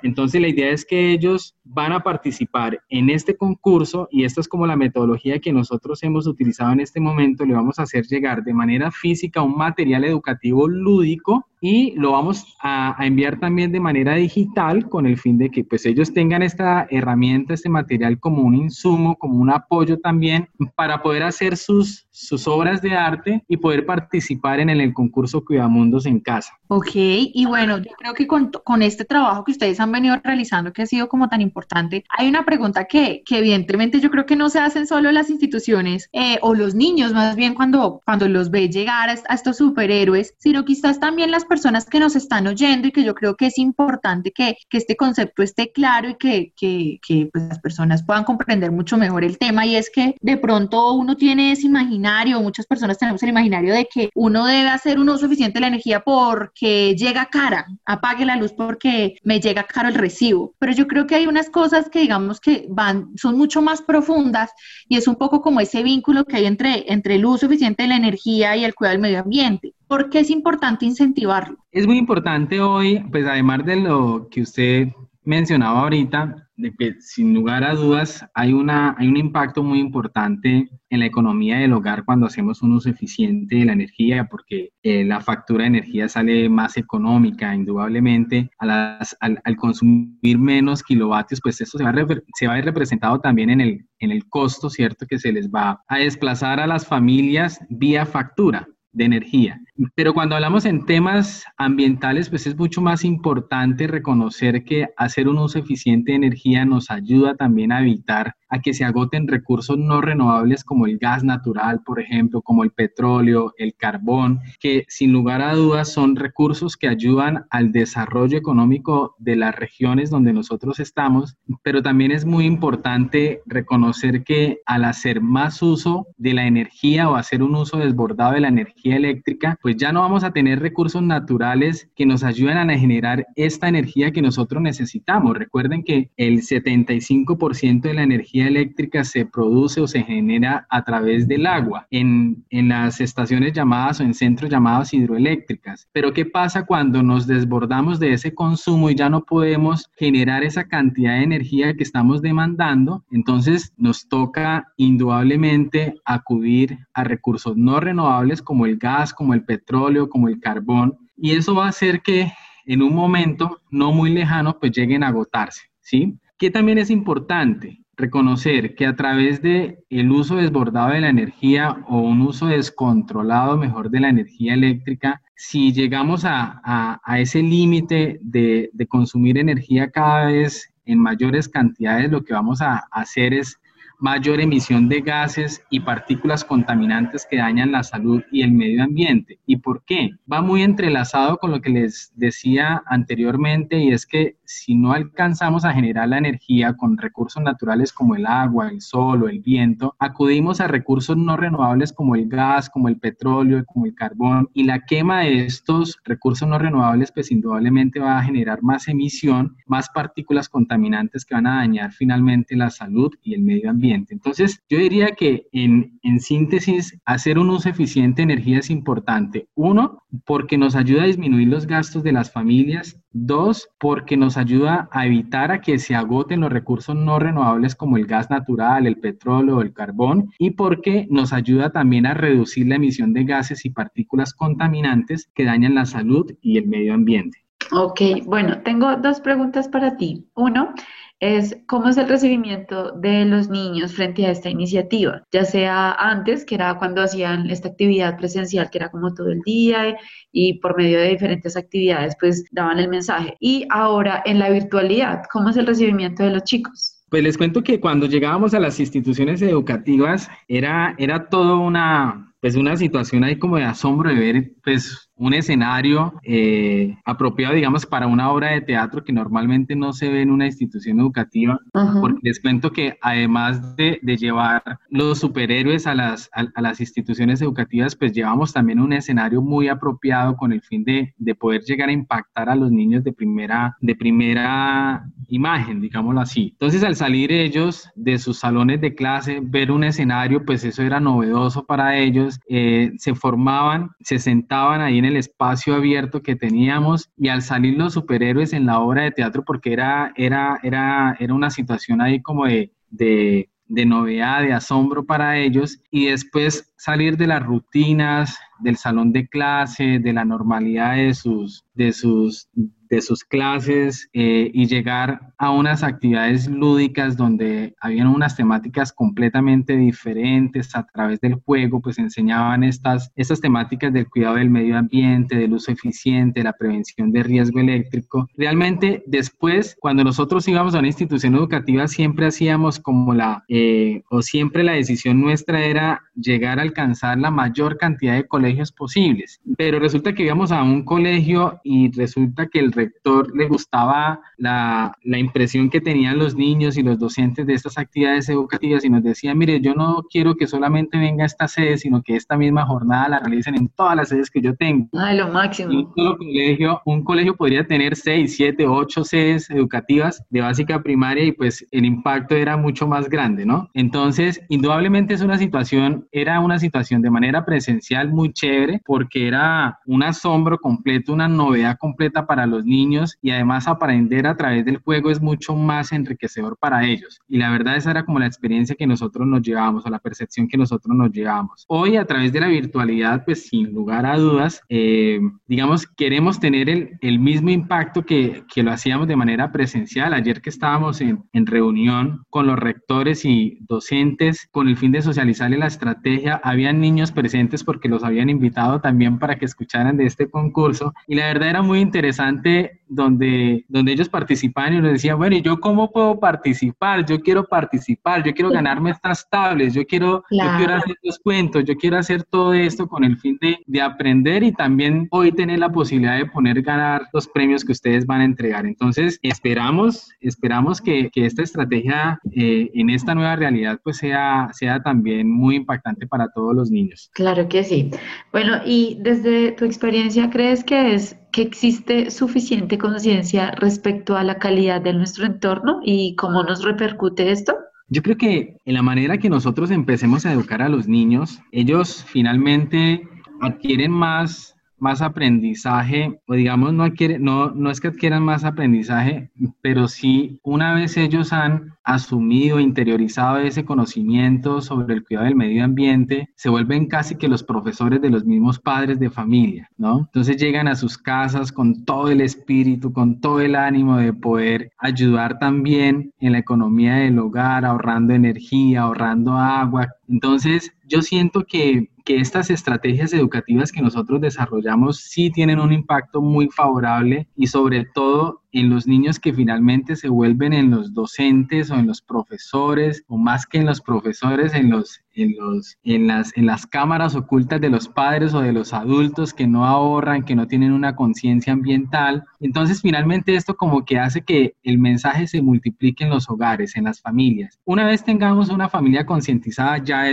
Entonces 0.02 0.40
la 0.40 0.48
idea 0.48 0.70
es 0.70 0.84
que 0.84 1.12
ellos 1.12 1.54
van 1.64 1.92
a 1.92 2.00
participar 2.00 2.80
en 2.88 3.10
este 3.10 3.36
concurso 3.36 3.67
curso, 3.68 4.08
y 4.10 4.24
esta 4.24 4.40
es 4.40 4.48
como 4.48 4.66
la 4.66 4.76
metodología 4.76 5.40
que 5.40 5.52
nosotros 5.52 6.02
hemos 6.02 6.26
utilizado 6.26 6.72
en 6.72 6.80
este 6.80 7.00
momento, 7.00 7.44
le 7.44 7.54
vamos 7.54 7.78
a 7.78 7.82
hacer 7.82 8.06
llegar 8.06 8.42
de 8.42 8.54
manera 8.54 8.90
física 8.90 9.42
un 9.42 9.56
material 9.56 10.04
educativo 10.04 10.66
lúdico 10.66 11.46
y 11.60 11.92
lo 11.96 12.12
vamos 12.12 12.56
a, 12.62 12.96
enviar 13.00 13.38
también 13.40 13.72
de 13.72 13.80
manera 13.80 14.14
digital 14.14 14.88
con 14.88 15.06
el 15.06 15.18
fin 15.18 15.38
de 15.38 15.50
que 15.50 15.64
pues 15.64 15.86
ellos 15.86 16.12
tengan 16.12 16.42
esta 16.42 16.86
herramienta, 16.90 17.54
este 17.54 17.68
material 17.68 18.18
como 18.18 18.42
un 18.42 18.54
insumo, 18.54 19.16
como 19.16 19.38
un 19.38 19.50
apoyo 19.50 19.98
también 19.98 20.48
para 20.74 21.02
poder 21.02 21.22
hacer 21.22 21.56
sus, 21.56 22.06
sus 22.10 22.46
obras 22.46 22.82
de 22.82 22.94
arte 22.94 23.44
y 23.48 23.56
poder 23.56 23.86
participar 23.86 24.60
en 24.60 24.70
el, 24.70 24.92
concurso 24.92 25.44
Cuidamundos 25.44 26.06
en 26.06 26.20
casa. 26.20 26.58
Ok, 26.68 26.90
y 26.94 27.44
bueno, 27.46 27.78
yo 27.78 27.90
creo 27.98 28.14
que 28.14 28.26
con, 28.26 28.50
con, 28.64 28.82
este 28.82 29.04
trabajo 29.04 29.44
que 29.44 29.52
ustedes 29.52 29.80
han 29.80 29.92
venido 29.92 30.16
realizando, 30.22 30.72
que 30.72 30.82
ha 30.82 30.86
sido 30.86 31.08
como 31.08 31.28
tan 31.28 31.40
importante, 31.40 32.04
hay 32.08 32.28
una 32.28 32.44
pregunta 32.44 32.84
que, 32.84 33.22
que 33.24 33.40
evidentemente 33.58 34.00
yo 34.00 34.10
creo 34.10 34.24
que 34.24 34.36
no 34.36 34.50
se 34.50 34.60
hacen 34.60 34.86
solo 34.86 35.10
las 35.10 35.30
instituciones 35.30 36.08
eh, 36.12 36.38
o 36.42 36.54
los 36.54 36.74
niños 36.74 37.12
más 37.12 37.34
bien 37.34 37.54
cuando, 37.54 38.00
cuando 38.04 38.28
los 38.28 38.50
ve 38.50 38.68
llegar 38.68 39.10
a, 39.10 39.14
a 39.28 39.34
estos 39.34 39.56
superhéroes, 39.56 40.34
sino 40.38 40.64
quizás 40.64 41.00
también 41.00 41.30
las 41.30 41.44
personas 41.44 41.86
que 41.86 41.98
nos 41.98 42.14
están 42.14 42.46
oyendo 42.46 42.88
y 42.88 42.92
que 42.92 43.02
yo 43.02 43.14
creo 43.14 43.36
que 43.36 43.46
es 43.46 43.58
importante 43.58 44.30
que, 44.32 44.56
que 44.68 44.78
este 44.78 44.96
concepto 44.96 45.42
esté 45.42 45.72
claro 45.72 46.10
y 46.10 46.14
que, 46.14 46.52
que, 46.56 47.00
que 47.06 47.28
pues, 47.32 47.48
las 47.48 47.58
personas 47.58 48.04
puedan 48.04 48.24
comprender 48.24 48.70
mucho 48.70 48.96
mejor 48.96 49.24
el 49.24 49.38
tema. 49.38 49.66
Y 49.66 49.76
es 49.76 49.90
que 49.90 50.14
de 50.20 50.36
pronto 50.36 50.92
uno 50.92 51.16
tiene 51.16 51.52
ese 51.52 51.66
imaginario, 51.66 52.40
muchas 52.40 52.66
personas 52.66 52.98
tenemos 52.98 53.22
el 53.22 53.30
imaginario 53.30 53.74
de 53.74 53.88
que 53.92 54.10
uno 54.14 54.46
debe 54.46 54.68
hacer 54.68 54.98
un 54.98 55.08
uso 55.08 55.26
eficiente 55.26 55.54
de 55.54 55.62
la 55.62 55.68
energía 55.68 56.00
porque 56.00 56.94
llega 56.96 57.26
cara, 57.26 57.66
apague 57.84 58.24
la 58.24 58.36
luz 58.36 58.52
porque 58.52 59.16
me 59.24 59.40
llega 59.40 59.64
caro 59.64 59.88
el 59.88 59.94
recibo, 59.94 60.54
pero 60.58 60.72
yo 60.72 60.86
creo 60.86 61.06
que 61.06 61.16
hay 61.16 61.26
unas 61.26 61.50
cosas 61.50 61.88
que 61.90 62.00
digamos 62.00 62.40
que 62.40 62.66
van, 62.68 63.10
son 63.16 63.36
más 63.62 63.82
profundas 63.82 64.50
y 64.88 64.96
es 64.96 65.08
un 65.08 65.16
poco 65.16 65.40
como 65.40 65.60
ese 65.60 65.82
vínculo 65.82 66.24
que 66.24 66.36
hay 66.36 66.46
entre, 66.46 66.92
entre 66.92 67.16
el 67.16 67.24
uso 67.24 67.46
eficiente 67.46 67.82
de 67.82 67.88
la 67.88 67.96
energía 67.96 68.56
y 68.56 68.64
el 68.64 68.74
cuidado 68.74 68.92
del 68.92 69.02
medio 69.02 69.20
ambiente. 69.20 69.74
¿Por 69.86 70.10
qué 70.10 70.20
es 70.20 70.30
importante 70.30 70.84
incentivarlo? 70.84 71.58
Es 71.72 71.86
muy 71.86 71.98
importante 71.98 72.60
hoy, 72.60 73.00
pues 73.10 73.26
además 73.26 73.64
de 73.64 73.76
lo 73.76 74.28
que 74.30 74.42
usted 74.42 74.88
mencionaba 75.24 75.80
ahorita, 75.80 76.47
de 76.58 76.74
que 76.74 77.00
sin 77.00 77.32
lugar 77.32 77.64
a 77.64 77.74
dudas 77.74 78.26
hay, 78.34 78.52
una, 78.52 78.94
hay 78.98 79.08
un 79.08 79.16
impacto 79.16 79.62
muy 79.62 79.78
importante 79.78 80.68
en 80.90 81.00
la 81.00 81.06
economía 81.06 81.58
del 81.58 81.72
hogar 81.72 82.04
cuando 82.04 82.26
hacemos 82.26 82.62
un 82.62 82.72
uso 82.72 82.90
eficiente 82.90 83.56
de 83.56 83.64
la 83.64 83.72
energía, 83.72 84.26
porque 84.28 84.70
eh, 84.82 85.04
la 85.04 85.20
factura 85.20 85.62
de 85.62 85.68
energía 85.68 86.08
sale 86.08 86.48
más 86.48 86.76
económica, 86.76 87.54
indudablemente, 87.54 88.50
al, 88.58 89.56
consumir 89.56 90.38
menos 90.38 90.82
kilovatios, 90.82 91.40
pues 91.40 91.60
eso 91.60 91.78
se 91.78 91.84
va, 91.84 91.90
a 91.90 92.06
se 92.34 92.46
va 92.46 92.52
a 92.52 92.56
ver 92.56 92.64
representado 92.64 93.20
también 93.20 93.50
en 93.50 93.60
el, 93.60 93.86
en 94.00 94.10
el 94.10 94.28
costo, 94.28 94.68
¿cierto? 94.68 95.06
Que 95.06 95.18
se 95.18 95.32
les 95.32 95.48
va 95.48 95.82
a 95.86 95.98
desplazar 95.98 96.58
a 96.60 96.66
las 96.66 96.86
familias 96.86 97.60
vía 97.70 98.04
factura 98.04 98.68
de 98.92 99.04
energía. 99.04 99.60
Pero 99.94 100.14
cuando 100.14 100.34
hablamos 100.34 100.64
en 100.64 100.86
temas 100.86 101.44
ambientales, 101.56 102.30
pues 102.30 102.46
es 102.46 102.56
mucho 102.56 102.80
más 102.80 103.04
importante 103.04 103.86
reconocer 103.86 104.64
que 104.64 104.88
hacer 104.96 105.28
un 105.28 105.38
uso 105.38 105.58
eficiente 105.58 106.12
de 106.12 106.16
energía 106.16 106.64
nos 106.64 106.90
ayuda 106.90 107.34
también 107.34 107.72
a 107.72 107.80
evitar 107.80 108.34
a 108.50 108.60
que 108.60 108.72
se 108.72 108.84
agoten 108.84 109.28
recursos 109.28 109.76
no 109.76 110.00
renovables 110.00 110.64
como 110.64 110.86
el 110.86 110.98
gas 110.98 111.22
natural, 111.22 111.82
por 111.84 112.00
ejemplo, 112.00 112.40
como 112.40 112.64
el 112.64 112.70
petróleo, 112.70 113.52
el 113.58 113.74
carbón, 113.74 114.40
que 114.58 114.84
sin 114.88 115.12
lugar 115.12 115.42
a 115.42 115.54
dudas 115.54 115.92
son 115.92 116.16
recursos 116.16 116.76
que 116.76 116.88
ayudan 116.88 117.44
al 117.50 117.72
desarrollo 117.72 118.38
económico 118.38 119.14
de 119.18 119.36
las 119.36 119.54
regiones 119.54 120.08
donde 120.10 120.32
nosotros 120.32 120.80
estamos, 120.80 121.36
pero 121.62 121.82
también 121.82 122.10
es 122.10 122.24
muy 122.24 122.46
importante 122.46 123.42
reconocer 123.46 124.24
que 124.24 124.60
al 124.64 124.84
hacer 124.84 125.20
más 125.20 125.62
uso 125.62 126.06
de 126.16 126.32
la 126.32 126.46
energía 126.46 127.10
o 127.10 127.16
hacer 127.16 127.42
un 127.42 127.54
uso 127.54 127.76
desbordado 127.76 128.32
de 128.32 128.40
la 128.40 128.48
energía 128.48 128.77
eléctrica, 128.84 129.58
pues 129.62 129.76
ya 129.76 129.92
no 129.92 130.00
vamos 130.00 130.24
a 130.24 130.32
tener 130.32 130.60
recursos 130.60 131.02
naturales 131.02 131.88
que 131.94 132.06
nos 132.06 132.24
ayuden 132.24 132.58
a 132.58 132.78
generar 132.78 133.26
esta 133.36 133.68
energía 133.68 134.12
que 134.12 134.22
nosotros 134.22 134.62
necesitamos. 134.62 135.36
Recuerden 135.36 135.82
que 135.82 136.10
el 136.16 136.42
75% 136.42 137.80
de 137.80 137.94
la 137.94 138.02
energía 138.02 138.46
eléctrica 138.46 139.04
se 139.04 139.26
produce 139.26 139.80
o 139.80 139.86
se 139.86 140.02
genera 140.02 140.66
a 140.70 140.84
través 140.84 141.28
del 141.28 141.46
agua 141.46 141.86
en, 141.90 142.44
en 142.50 142.68
las 142.68 143.00
estaciones 143.00 143.52
llamadas 143.52 144.00
o 144.00 144.02
en 144.02 144.14
centros 144.14 144.50
llamados 144.50 144.94
hidroeléctricas. 144.94 145.88
Pero 145.92 146.12
¿qué 146.12 146.24
pasa 146.24 146.64
cuando 146.64 147.02
nos 147.02 147.26
desbordamos 147.26 147.98
de 147.98 148.12
ese 148.12 148.34
consumo 148.34 148.90
y 148.90 148.94
ya 148.94 149.08
no 149.08 149.24
podemos 149.24 149.90
generar 149.96 150.44
esa 150.44 150.68
cantidad 150.68 151.14
de 151.14 151.24
energía 151.24 151.74
que 151.74 151.82
estamos 151.82 152.22
demandando? 152.22 153.04
Entonces 153.10 153.72
nos 153.76 154.08
toca 154.08 154.72
indudablemente 154.76 155.94
acudir 156.04 156.78
a 156.94 157.04
recursos 157.04 157.56
no 157.56 157.80
renovables 157.80 158.42
como 158.42 158.66
el 158.66 158.67
gas, 158.76 159.14
como 159.14 159.34
el 159.34 159.44
petróleo, 159.44 160.08
como 160.08 160.28
el 160.28 160.40
carbón, 160.40 160.96
y 161.16 161.32
eso 161.32 161.54
va 161.54 161.66
a 161.66 161.70
hacer 161.70 162.02
que 162.02 162.32
en 162.66 162.82
un 162.82 162.94
momento 162.94 163.62
no 163.70 163.92
muy 163.92 164.10
lejano 164.10 164.58
pues 164.58 164.72
lleguen 164.72 165.02
a 165.02 165.08
agotarse, 165.08 165.62
¿sí? 165.80 166.18
Que 166.36 166.50
también 166.50 166.78
es 166.78 166.90
importante 166.90 167.80
reconocer 167.96 168.76
que 168.76 168.86
a 168.86 168.94
través 168.94 169.42
de 169.42 169.80
el 169.90 170.10
uso 170.12 170.36
desbordado 170.36 170.90
de 170.90 171.00
la 171.00 171.08
energía 171.08 171.84
o 171.88 172.00
un 172.00 172.20
uso 172.22 172.46
descontrolado 172.46 173.56
mejor 173.56 173.90
de 173.90 174.00
la 174.00 174.08
energía 174.08 174.54
eléctrica, 174.54 175.20
si 175.34 175.72
llegamos 175.72 176.24
a, 176.24 176.60
a, 176.62 177.18
ese 177.18 177.42
límite 177.42 178.18
de, 178.22 178.70
de 178.72 178.86
consumir 178.86 179.36
energía 179.36 179.90
cada 179.90 180.26
vez 180.26 180.72
en 180.84 180.98
mayores 180.98 181.48
cantidades, 181.48 182.10
lo 182.10 182.22
que 182.22 182.34
vamos 182.34 182.62
a 182.62 182.84
hacer 182.92 183.34
es 183.34 183.58
mayor 183.98 184.40
emisión 184.40 184.88
de 184.88 185.00
gases 185.00 185.62
y 185.70 185.80
partículas 185.80 186.44
contaminantes 186.44 187.26
que 187.28 187.38
dañan 187.38 187.72
la 187.72 187.82
salud 187.82 188.22
y 188.30 188.42
el 188.42 188.52
medio 188.52 188.84
ambiente. 188.84 189.38
¿Y 189.46 189.56
por 189.56 189.84
qué? 189.84 190.10
Va 190.30 190.40
muy 190.40 190.62
entrelazado 190.62 191.38
con 191.38 191.50
lo 191.50 191.60
que 191.60 191.70
les 191.70 192.12
decía 192.14 192.82
anteriormente 192.86 193.78
y 193.78 193.92
es 193.92 194.06
que 194.06 194.36
si 194.44 194.74
no 194.74 194.92
alcanzamos 194.92 195.64
a 195.64 195.72
generar 195.72 196.08
la 196.08 196.18
energía 196.18 196.74
con 196.74 196.96
recursos 196.96 197.42
naturales 197.42 197.92
como 197.92 198.14
el 198.14 198.24
agua, 198.24 198.68
el 198.68 198.80
sol 198.80 199.24
o 199.24 199.28
el 199.28 199.40
viento, 199.40 199.94
acudimos 199.98 200.60
a 200.60 200.68
recursos 200.68 201.16
no 201.16 201.36
renovables 201.36 201.92
como 201.92 202.14
el 202.14 202.28
gas, 202.28 202.70
como 202.70 202.88
el 202.88 202.98
petróleo, 202.98 203.64
como 203.66 203.86
el 203.86 203.94
carbón 203.94 204.48
y 204.54 204.64
la 204.64 204.80
quema 204.86 205.20
de 205.20 205.44
estos 205.44 205.98
recursos 206.04 206.48
no 206.48 206.58
renovables 206.58 207.12
pues 207.12 207.30
indudablemente 207.30 208.00
va 208.00 208.18
a 208.18 208.22
generar 208.22 208.62
más 208.62 208.88
emisión, 208.88 209.56
más 209.66 209.88
partículas 209.90 210.48
contaminantes 210.48 211.24
que 211.24 211.34
van 211.34 211.46
a 211.46 211.56
dañar 211.56 211.92
finalmente 211.92 212.56
la 212.56 212.70
salud 212.70 213.12
y 213.22 213.34
el 213.34 213.42
medio 213.42 213.70
ambiente. 213.70 213.87
Entonces 213.92 214.62
yo 214.68 214.78
diría 214.78 215.12
que 215.12 215.46
en, 215.52 215.98
síntesis 216.20 216.98
hacer 217.04 217.38
un 217.38 217.50
uso 217.50 217.68
eficiente 217.68 218.16
de 218.16 218.32
energía 218.32 218.58
es 218.58 218.70
importante. 218.70 219.48
Uno, 219.54 220.02
porque 220.24 220.58
nos 220.58 220.74
ayuda 220.74 221.02
a 221.02 221.06
disminuir 221.06 221.48
los 221.48 221.66
gastos 221.66 222.02
de 222.02 222.12
las 222.12 222.32
familias. 222.32 223.00
Dos, 223.12 223.68
porque 223.78 224.16
nos 224.16 224.36
ayuda 224.36 224.88
a 224.92 225.06
evitar 225.06 225.50
a 225.50 225.60
que 225.60 225.78
se 225.78 225.94
agoten 225.94 226.40
los 226.40 226.52
recursos 226.52 226.94
no 226.94 227.18
renovables 227.18 227.74
como 227.74 227.96
el 227.96 228.06
gas 228.06 228.30
natural, 228.30 228.86
el 228.86 228.98
petróleo 228.98 229.60
el 229.60 229.72
carbón. 229.72 230.30
Y 230.38 230.50
porque 230.50 231.06
nos 231.10 231.32
ayuda 231.32 231.70
también 231.70 232.06
a 232.06 232.14
reducir 232.14 232.66
la 232.66 232.76
emisión 232.76 233.12
de 233.12 233.24
gases 233.24 233.64
y 233.64 233.70
partículas 233.70 234.34
contaminantes 234.34 235.30
que 235.34 235.44
dañan 235.44 235.74
la 235.74 235.86
salud 235.86 236.30
y 236.40 236.58
el 236.58 236.66
medio 236.66 236.94
ambiente. 236.94 237.38
Ok, 237.72 238.00
bueno, 238.24 238.62
tengo 238.62 238.96
dos 238.96 239.20
preguntas 239.20 239.68
para 239.68 239.96
ti. 239.96 240.26
Uno, 240.34 240.72
es 241.20 241.56
cómo 241.66 241.88
es 241.88 241.96
el 241.96 242.08
recibimiento 242.08 242.92
de 242.92 243.24
los 243.24 243.48
niños 243.48 243.94
frente 243.94 244.26
a 244.26 244.30
esta 244.30 244.50
iniciativa, 244.50 245.22
ya 245.32 245.44
sea 245.44 245.92
antes, 245.92 246.44
que 246.44 246.54
era 246.54 246.78
cuando 246.78 247.02
hacían 247.02 247.50
esta 247.50 247.68
actividad 247.68 248.16
presencial, 248.16 248.70
que 248.70 248.78
era 248.78 248.90
como 248.90 249.12
todo 249.14 249.30
el 249.30 249.40
día 249.40 249.96
y 250.32 250.54
por 250.60 250.76
medio 250.76 251.00
de 251.00 251.08
diferentes 251.08 251.56
actividades, 251.56 252.16
pues 252.20 252.44
daban 252.52 252.78
el 252.78 252.88
mensaje. 252.88 253.36
Y 253.40 253.66
ahora 253.70 254.22
en 254.24 254.38
la 254.38 254.50
virtualidad, 254.50 255.22
¿cómo 255.32 255.50
es 255.50 255.56
el 255.56 255.66
recibimiento 255.66 256.22
de 256.22 256.30
los 256.30 256.44
chicos? 256.44 257.02
Pues 257.10 257.22
les 257.22 257.38
cuento 257.38 257.62
que 257.62 257.80
cuando 257.80 258.06
llegábamos 258.06 258.52
a 258.54 258.60
las 258.60 258.78
instituciones 258.78 259.40
educativas 259.40 260.28
era, 260.46 260.94
era 260.98 261.28
todo 261.28 261.58
una, 261.58 262.34
pues 262.40 262.54
una 262.54 262.76
situación 262.76 263.24
ahí 263.24 263.38
como 263.38 263.56
de 263.56 263.64
asombro 263.64 264.10
de 264.10 264.16
ver 264.16 264.52
pues 264.62 265.07
un 265.18 265.34
escenario 265.34 266.14
eh, 266.22 266.96
apropiado, 267.04 267.54
digamos, 267.54 267.84
para 267.84 268.06
una 268.06 268.30
obra 268.30 268.52
de 268.52 268.60
teatro 268.60 269.02
que 269.02 269.12
normalmente 269.12 269.74
no 269.74 269.92
se 269.92 270.08
ve 270.08 270.22
en 270.22 270.30
una 270.30 270.46
institución 270.46 271.00
educativa, 271.00 271.58
porque 272.00 272.20
les 272.22 272.40
cuento 272.40 272.72
que 272.72 272.96
además 273.02 273.76
de, 273.76 273.98
llevar 274.18 274.62
los 274.88 275.18
superhéroes 275.18 275.86
a 275.86 275.94
las, 275.94 276.30
a, 276.32 276.60
las 276.60 276.80
instituciones 276.80 277.42
educativas, 277.42 277.94
pues 277.94 278.12
llevamos 278.12 278.52
también 278.52 278.80
un 278.80 278.92
escenario 278.92 279.42
muy 279.42 279.68
apropiado 279.68 280.36
con 280.36 280.52
el 280.52 280.62
fin 280.62 280.84
de, 280.84 281.14
de, 281.18 281.34
poder 281.34 281.62
llegar 281.62 281.88
a 281.88 281.92
impactar 281.92 282.48
a 282.48 282.56
los 282.56 282.70
niños 282.70 283.04
de 283.04 283.12
primera, 283.12 283.76
de 283.80 283.94
primera 283.94 285.04
imagen, 285.28 285.80
digámoslo 285.80 286.20
así. 286.20 286.50
Entonces, 286.52 286.82
al 286.82 286.96
salir 286.96 287.32
ellos 287.32 287.90
de 287.94 288.18
sus 288.18 288.38
salones 288.38 288.80
de 288.80 288.94
clase, 288.94 289.40
ver 289.42 289.70
un 289.70 289.84
escenario, 289.84 290.44
pues 290.44 290.64
eso 290.64 290.82
era 290.82 291.00
novedoso 291.00 291.64
para 291.64 291.96
ellos, 291.96 292.40
eh, 292.48 292.92
se 292.98 293.14
formaban, 293.14 293.90
se 294.00 294.18
sentaban 294.18 294.80
ahí 294.80 294.98
en 294.98 295.07
el 295.08 295.16
espacio 295.16 295.74
abierto 295.74 296.22
que 296.22 296.36
teníamos 296.36 297.10
y 297.16 297.28
al 297.28 297.42
salir 297.42 297.76
los 297.76 297.94
superhéroes 297.94 298.52
en 298.52 298.66
la 298.66 298.80
obra 298.80 299.02
de 299.02 299.10
teatro, 299.10 299.44
porque 299.44 299.72
era, 299.72 300.12
era, 300.16 300.58
era, 300.62 301.16
era 301.18 301.34
una 301.34 301.50
situación 301.50 302.00
ahí 302.00 302.22
como 302.22 302.46
de, 302.46 302.72
de, 302.90 303.50
de 303.66 303.86
novedad, 303.86 304.42
de 304.42 304.52
asombro 304.52 305.04
para 305.04 305.38
ellos, 305.38 305.80
y 305.90 306.06
después 306.06 306.72
salir 306.76 307.16
de 307.16 307.26
las 307.26 307.42
rutinas, 307.42 308.38
del 308.60 308.76
salón 308.76 309.12
de 309.12 309.28
clase, 309.28 309.98
de 309.98 310.12
la 310.12 310.24
normalidad 310.24 310.96
de 310.96 311.14
sus, 311.14 311.64
de 311.74 311.92
sus 311.92 312.48
de 312.88 313.02
sus 313.02 313.24
clases 313.24 314.08
eh, 314.12 314.50
y 314.52 314.66
llegar 314.66 315.32
a 315.38 315.50
unas 315.50 315.82
actividades 315.82 316.48
lúdicas 316.48 317.16
donde 317.16 317.74
habían 317.80 318.08
unas 318.08 318.36
temáticas 318.36 318.92
completamente 318.92 319.76
diferentes 319.76 320.74
a 320.74 320.86
través 320.86 321.20
del 321.20 321.34
juego, 321.34 321.80
pues 321.80 321.98
enseñaban 321.98 322.64
estas, 322.64 323.12
estas 323.16 323.40
temáticas 323.40 323.92
del 323.92 324.08
cuidado 324.08 324.36
del 324.36 324.50
medio 324.50 324.76
ambiente, 324.76 325.36
del 325.36 325.54
uso 325.54 325.72
eficiente, 325.72 326.42
la 326.42 326.52
prevención 326.52 327.12
de 327.12 327.22
riesgo 327.22 327.60
eléctrico. 327.60 328.28
Realmente 328.36 329.02
después, 329.06 329.76
cuando 329.80 330.04
nosotros 330.04 330.46
íbamos 330.48 330.74
a 330.74 330.78
una 330.78 330.88
institución 330.88 331.34
educativa, 331.34 331.86
siempre 331.88 332.26
hacíamos 332.26 332.78
como 332.78 333.14
la, 333.14 333.44
eh, 333.48 334.02
o 334.10 334.22
siempre 334.22 334.64
la 334.64 334.72
decisión 334.72 335.20
nuestra 335.20 335.64
era 335.64 336.02
llegar 336.20 336.58
a 336.58 336.62
alcanzar 336.62 337.18
la 337.18 337.30
mayor 337.30 337.76
cantidad 337.78 338.14
de 338.14 338.26
colegios 338.26 338.72
posibles, 338.72 339.40
pero 339.56 339.78
resulta 339.78 340.14
que 340.14 340.24
íbamos 340.24 340.52
a 340.52 340.62
un 340.62 340.84
colegio 340.84 341.60
y 341.64 341.90
resulta 341.92 342.46
que 342.46 342.58
el 342.58 342.72
rector 342.72 343.34
le 343.36 343.46
gustaba 343.46 344.20
la, 344.36 344.92
la, 345.02 345.18
impresión 345.18 345.70
que 345.70 345.80
tenían 345.80 346.18
los 346.18 346.34
niños 346.34 346.76
y 346.76 346.82
los 346.82 346.98
docentes 346.98 347.46
de 347.46 347.54
estas 347.54 347.78
actividades 347.78 348.28
educativas 348.28 348.84
y 348.84 348.90
nos 348.90 349.02
decía, 349.02 349.34
mire, 349.34 349.60
yo 349.60 349.74
no 349.74 350.04
quiero 350.10 350.36
que 350.36 350.46
solamente 350.46 350.98
venga 350.98 351.24
a 351.24 351.26
esta 351.26 351.48
sede, 351.48 351.78
sino 351.78 352.02
que 352.02 352.16
esta 352.16 352.36
misma 352.36 352.66
jornada 352.66 353.08
la 353.08 353.20
realicen 353.20 353.56
en 353.56 353.68
todas 353.68 353.96
las 353.96 354.08
sedes 354.08 354.30
que 354.30 354.40
yo 354.40 354.54
tengo. 354.54 354.88
Ah, 354.94 355.12
lo 355.14 355.28
máximo. 355.28 355.70
un, 355.70 355.92
colegio, 355.92 356.80
un 356.84 357.04
colegio 357.04 357.36
podría 357.36 357.66
tener 357.66 357.96
seis, 357.96 358.36
siete, 358.36 358.66
ocho 358.66 359.04
sedes 359.04 359.50
educativas 359.50 360.22
de 360.30 360.40
básica 360.40 360.82
primaria 360.82 361.24
y 361.24 361.32
pues 361.32 361.66
el 361.70 361.84
impacto 361.84 362.34
era 362.34 362.56
mucho 362.56 362.86
más 362.86 363.08
grande, 363.08 363.44
¿no? 363.44 363.68
Entonces, 363.74 364.40
indudablemente 364.48 365.14
es 365.14 365.22
una 365.22 365.38
situación, 365.38 366.07
era 366.12 366.40
una 366.40 366.58
situación 366.58 367.02
de 367.02 367.10
manera 367.10 367.44
presencial 367.44 368.10
muy 368.10 368.32
chévere 368.32 368.80
porque 368.84 369.28
era 369.28 369.78
un 369.86 370.02
asombro 370.02 370.58
completo, 370.58 371.12
una 371.12 371.28
novedad 371.28 371.76
completa 371.78 372.26
para 372.26 372.46
los 372.46 372.64
niños 372.64 373.16
y 373.22 373.30
además 373.30 373.68
aprender 373.68 374.26
a 374.26 374.36
través 374.36 374.64
del 374.64 374.78
juego 374.78 375.10
es 375.10 375.20
mucho 375.20 375.54
más 375.54 375.92
enriquecedor 375.92 376.56
para 376.58 376.86
ellos. 376.86 377.20
Y 377.28 377.38
la 377.38 377.50
verdad 377.50 377.76
esa 377.76 377.90
era 377.90 378.04
como 378.04 378.18
la 378.18 378.26
experiencia 378.26 378.76
que 378.76 378.86
nosotros 378.86 379.26
nos 379.26 379.42
llevábamos 379.42 379.84
o 379.86 379.90
la 379.90 379.98
percepción 379.98 380.48
que 380.48 380.56
nosotros 380.56 380.94
nos 380.96 381.10
llevábamos. 381.12 381.64
Hoy 381.68 381.96
a 381.96 382.04
través 382.04 382.32
de 382.32 382.40
la 382.40 382.48
virtualidad, 382.48 383.24
pues 383.24 383.48
sin 383.48 383.72
lugar 383.72 384.06
a 384.06 384.16
dudas, 384.16 384.62
eh, 384.68 385.20
digamos, 385.46 385.86
queremos 385.86 386.40
tener 386.40 386.68
el, 386.68 386.98
el 387.00 387.18
mismo 387.18 387.50
impacto 387.50 388.04
que, 388.04 388.44
que, 388.52 388.62
lo 388.62 388.72
hacíamos 388.72 389.08
de 389.08 389.16
manera 389.16 389.52
presencial. 389.52 390.14
Ayer 390.14 390.40
que 390.40 390.50
estábamos 390.50 391.00
en, 391.00 391.24
en 391.32 391.46
reunión 391.46 392.24
con 392.30 392.46
los 392.46 392.58
rectores 392.58 393.24
y 393.24 393.58
docentes 393.68 394.48
con 394.50 394.68
el 394.68 394.76
fin 394.76 394.92
de 394.92 395.02
socializarle 395.02 395.58
la 395.58 395.66
estrategia, 395.66 395.97
habían 396.42 396.80
niños 396.80 397.12
presentes 397.12 397.64
porque 397.64 397.88
los 397.88 398.04
habían 398.04 398.30
invitado 398.30 398.80
también 398.80 399.18
para 399.18 399.36
que 399.36 399.44
escucharan 399.44 399.96
de 399.96 400.06
este 400.06 400.28
concurso 400.30 400.94
y 401.06 401.14
la 401.14 401.26
verdad 401.26 401.48
era 401.48 401.62
muy 401.62 401.80
interesante 401.80 402.77
donde, 402.88 403.64
donde 403.68 403.92
ellos 403.92 404.08
participaban 404.08 404.74
y 404.74 404.80
nos 404.80 404.92
decían, 404.92 405.18
bueno, 405.18 405.36
¿y 405.36 405.42
yo 405.42 405.60
cómo 405.60 405.90
puedo 405.90 406.18
participar? 406.18 407.04
Yo 407.06 407.20
quiero 407.20 407.44
participar, 407.44 408.24
yo 408.24 408.32
quiero 408.32 408.50
ganarme 408.50 408.90
estas 408.90 409.28
tablets, 409.28 409.74
yo 409.74 409.86
quiero, 409.86 410.24
yo 410.30 410.44
quiero 410.56 410.74
hacer 410.74 410.96
los 411.02 411.18
cuentos, 411.18 411.64
yo 411.64 411.76
quiero 411.76 411.98
hacer 411.98 412.24
todo 412.24 412.52
esto 412.52 412.88
con 412.88 413.04
el 413.04 413.16
fin 413.18 413.38
de, 413.40 413.58
de, 413.66 413.80
aprender 413.80 414.42
y 414.42 414.52
también 414.52 415.08
hoy 415.10 415.32
tener 415.32 415.58
la 415.58 415.70
posibilidad 415.70 416.16
de 416.16 416.26
poner 416.26 416.62
ganar 416.62 417.02
los 417.12 417.28
premios 417.28 417.64
que 417.64 417.72
ustedes 417.72 418.06
van 418.06 418.20
a 418.20 418.24
entregar. 418.24 418.66
Entonces, 418.66 419.18
esperamos, 419.22 420.10
esperamos 420.20 420.80
que, 420.80 421.10
que 421.10 421.26
esta 421.26 421.42
estrategia 421.42 422.18
eh, 422.32 422.70
en 422.74 422.90
esta 422.90 423.14
nueva 423.14 423.36
realidad 423.36 423.80
pues 423.82 423.98
sea, 423.98 424.50
sea 424.52 424.82
también 424.82 425.30
muy 425.30 425.56
impactante 425.56 426.06
para 426.06 426.28
todos 426.32 426.54
los 426.54 426.70
niños. 426.70 427.10
Claro 427.14 427.48
que 427.48 427.64
sí. 427.64 427.90
Bueno, 428.32 428.60
y 428.64 428.98
desde 429.00 429.52
tu 429.52 429.64
experiencia, 429.64 430.30
¿crees 430.30 430.64
que 430.64 430.94
es 430.94 431.16
existe 431.42 432.10
suficiente 432.10 432.78
conciencia 432.78 433.50
respecto 433.52 434.16
a 434.16 434.24
la 434.24 434.38
calidad 434.38 434.80
de 434.80 434.92
nuestro 434.92 435.26
entorno 435.26 435.80
y 435.84 436.14
cómo 436.16 436.42
nos 436.42 436.62
repercute 436.64 437.30
esto? 437.30 437.54
Yo 437.88 438.02
creo 438.02 438.16
que 438.16 438.56
en 438.64 438.74
la 438.74 438.82
manera 438.82 439.18
que 439.18 439.30
nosotros 439.30 439.70
empecemos 439.70 440.26
a 440.26 440.32
educar 440.32 440.60
a 440.60 440.68
los 440.68 440.88
niños, 440.88 441.40
ellos 441.52 442.04
finalmente 442.06 443.08
adquieren 443.40 443.92
más 443.92 444.57
más 444.78 445.02
aprendizaje, 445.02 446.20
o 446.26 446.34
digamos, 446.34 446.72
no, 446.72 446.84
adquiere, 446.84 447.18
no, 447.18 447.50
no 447.50 447.70
es 447.70 447.80
que 447.80 447.88
adquieran 447.88 448.22
más 448.22 448.44
aprendizaje, 448.44 449.30
pero 449.60 449.88
sí 449.88 450.38
una 450.42 450.74
vez 450.74 450.96
ellos 450.96 451.32
han 451.32 451.74
asumido, 451.84 452.60
interiorizado 452.60 453.38
ese 453.38 453.64
conocimiento 453.64 454.60
sobre 454.60 454.94
el 454.94 455.04
cuidado 455.04 455.26
del 455.26 455.36
medio 455.36 455.64
ambiente, 455.64 456.28
se 456.34 456.50
vuelven 456.50 456.86
casi 456.86 457.16
que 457.16 457.28
los 457.28 457.42
profesores 457.42 458.02
de 458.02 458.10
los 458.10 458.24
mismos 458.24 458.58
padres 458.58 458.98
de 459.00 459.10
familia, 459.10 459.70
¿no? 459.78 460.00
Entonces 460.00 460.36
llegan 460.36 460.68
a 460.68 460.76
sus 460.76 460.98
casas 460.98 461.50
con 461.50 461.84
todo 461.86 462.10
el 462.10 462.20
espíritu, 462.20 462.92
con 462.92 463.20
todo 463.20 463.40
el 463.40 463.56
ánimo 463.56 463.96
de 463.96 464.12
poder 464.12 464.70
ayudar 464.78 465.38
también 465.38 466.12
en 466.20 466.32
la 466.32 466.38
economía 466.38 466.96
del 466.96 467.18
hogar, 467.18 467.64
ahorrando 467.64 468.12
energía, 468.12 468.82
ahorrando 468.82 469.32
agua. 469.32 469.88
Entonces, 470.08 470.72
yo 470.88 471.02
siento 471.02 471.44
que 471.44 471.88
que 472.08 472.20
estas 472.20 472.48
estrategias 472.48 473.12
educativas 473.12 473.70
que 473.70 473.82
nosotros 473.82 474.18
desarrollamos 474.22 474.96
sí 474.96 475.30
tienen 475.30 475.60
un 475.60 475.74
impacto 475.74 476.22
muy 476.22 476.48
favorable 476.48 477.28
y 477.36 477.48
sobre 477.48 477.84
todo 477.84 478.40
en 478.50 478.70
los 478.70 478.86
niños 478.86 479.18
que 479.18 479.34
finalmente 479.34 479.94
se 479.94 480.08
vuelven 480.08 480.54
en 480.54 480.70
los 480.70 480.94
docentes 480.94 481.70
o 481.70 481.74
en 481.74 481.86
los 481.86 482.00
profesores, 482.00 483.04
o 483.08 483.18
más 483.18 483.44
que 483.44 483.58
en 483.58 483.66
los 483.66 483.82
profesores, 483.82 484.54
en 484.54 484.70
los 484.70 485.02
en, 485.22 486.06
las, 486.06 486.32
las 486.36 486.66
cámaras 486.66 487.14
ocultas 487.14 487.60
de 487.60 487.70
los 487.70 487.88
padres 487.88 488.34
o 488.34 488.40
de 488.40 488.52
los 488.52 488.72
adultos 488.72 489.34
que 489.34 489.46
no 489.46 489.66
ahorran, 489.66 490.24
que 490.24 490.34
no 490.34 490.46
tienen 490.46 490.72
una 490.72 490.94
conciencia 490.96 491.52
ambiental. 491.52 492.24
Entonces, 492.40 492.80
finalmente 492.80 493.34
esto 493.34 493.56
como 493.56 493.84
que 493.84 493.98
hace 493.98 494.22
que 494.22 494.54
el 494.62 494.78
mensaje 494.78 495.26
se 495.26 495.42
multiplique 495.42 496.04
en 496.04 496.10
los 496.10 496.28
hogares, 496.28 496.76
en 496.76 496.84
las 496.84 497.00
familias. 497.00 497.58
Una 497.64 497.86
vez 497.86 498.04
tengamos 498.04 498.48
una 498.48 498.68
familia 498.68 499.06
concientizada, 499.06 499.78
ya, 499.78 500.04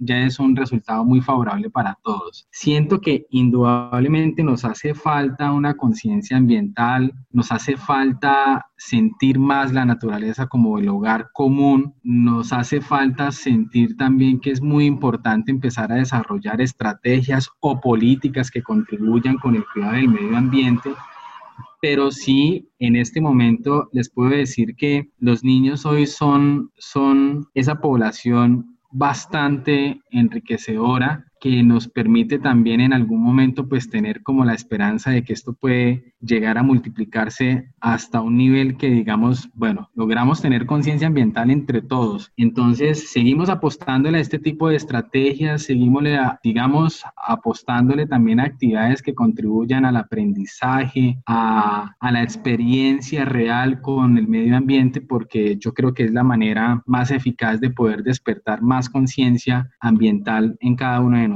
ya 0.00 0.18
es 0.26 0.38
un 0.38 0.56
resultado 0.56 1.04
muy 1.04 1.20
favorable 1.20 1.70
para 1.70 1.98
todos. 2.02 2.46
Siento 2.50 3.00
que 3.00 3.26
indudablemente 3.30 4.42
nos 4.42 4.64
hace 4.64 4.94
falta 4.94 5.52
una 5.52 5.74
conciencia 5.74 6.36
ambiental, 6.36 7.12
nos 7.30 7.52
hace 7.52 7.76
falta 7.76 8.66
sentir 8.76 9.38
más 9.38 9.72
la 9.72 9.84
naturaleza 9.84 10.46
como 10.46 10.78
el 10.78 10.88
hogar 10.88 11.30
común, 11.32 11.94
nos 12.02 12.52
hace 12.52 12.80
falta 12.80 13.32
sentir 13.32 13.96
también 13.96 14.40
que 14.40 14.50
es 14.50 14.60
muy 14.60 14.84
importante 14.84 15.50
empezar 15.50 15.90
a 15.92 15.96
desarrollar 15.96 16.60
estrategias 16.60 17.48
o 17.60 17.80
políticas 17.80 18.50
que 18.50 18.62
contribuyan 18.62 19.36
con 19.38 19.56
el 19.56 19.64
cuidado 19.72 19.94
del 19.94 20.08
medio 20.08 20.36
ambiente. 20.36 20.90
Pero 21.80 22.10
sí, 22.10 22.68
en 22.78 22.96
este 22.96 23.20
momento 23.20 23.88
les 23.92 24.10
puedo 24.10 24.30
decir 24.30 24.74
que 24.76 25.10
los 25.18 25.44
niños 25.44 25.86
hoy 25.86 26.06
son, 26.06 26.70
son 26.76 27.46
esa 27.54 27.80
población 27.80 28.76
bastante 28.90 30.00
enriquecedora 30.10 31.26
que 31.46 31.62
nos 31.62 31.86
permite 31.86 32.40
también 32.40 32.80
en 32.80 32.92
algún 32.92 33.22
momento 33.22 33.68
pues 33.68 33.88
tener 33.88 34.24
como 34.24 34.44
la 34.44 34.52
esperanza 34.52 35.12
de 35.12 35.22
que 35.22 35.32
esto 35.32 35.52
puede 35.52 36.16
llegar 36.20 36.58
a 36.58 36.64
multiplicarse 36.64 37.70
hasta 37.80 38.20
un 38.20 38.36
nivel 38.36 38.76
que 38.76 38.90
digamos, 38.90 39.48
bueno, 39.54 39.88
logramos 39.94 40.42
tener 40.42 40.66
conciencia 40.66 41.06
ambiental 41.06 41.52
entre 41.52 41.82
todos. 41.82 42.32
Entonces, 42.36 43.10
seguimos 43.12 43.48
apostándole 43.48 44.18
a 44.18 44.22
este 44.22 44.40
tipo 44.40 44.68
de 44.68 44.74
estrategias, 44.74 45.62
seguimos, 45.62 46.02
digamos, 46.42 47.04
apostándole 47.16 48.08
también 48.08 48.40
a 48.40 48.44
actividades 48.44 49.00
que 49.00 49.14
contribuyan 49.14 49.84
al 49.84 49.98
aprendizaje, 49.98 51.22
a, 51.26 51.94
a 52.00 52.10
la 52.10 52.24
experiencia 52.24 53.24
real 53.24 53.80
con 53.80 54.18
el 54.18 54.26
medio 54.26 54.56
ambiente, 54.56 55.00
porque 55.00 55.56
yo 55.58 55.72
creo 55.72 55.94
que 55.94 56.02
es 56.02 56.12
la 56.12 56.24
manera 56.24 56.82
más 56.86 57.12
eficaz 57.12 57.60
de 57.60 57.70
poder 57.70 58.02
despertar 58.02 58.62
más 58.62 58.88
conciencia 58.90 59.70
ambiental 59.78 60.56
en 60.58 60.74
cada 60.74 61.00
uno 61.00 61.18
de 61.18 61.28
nosotros. 61.28 61.35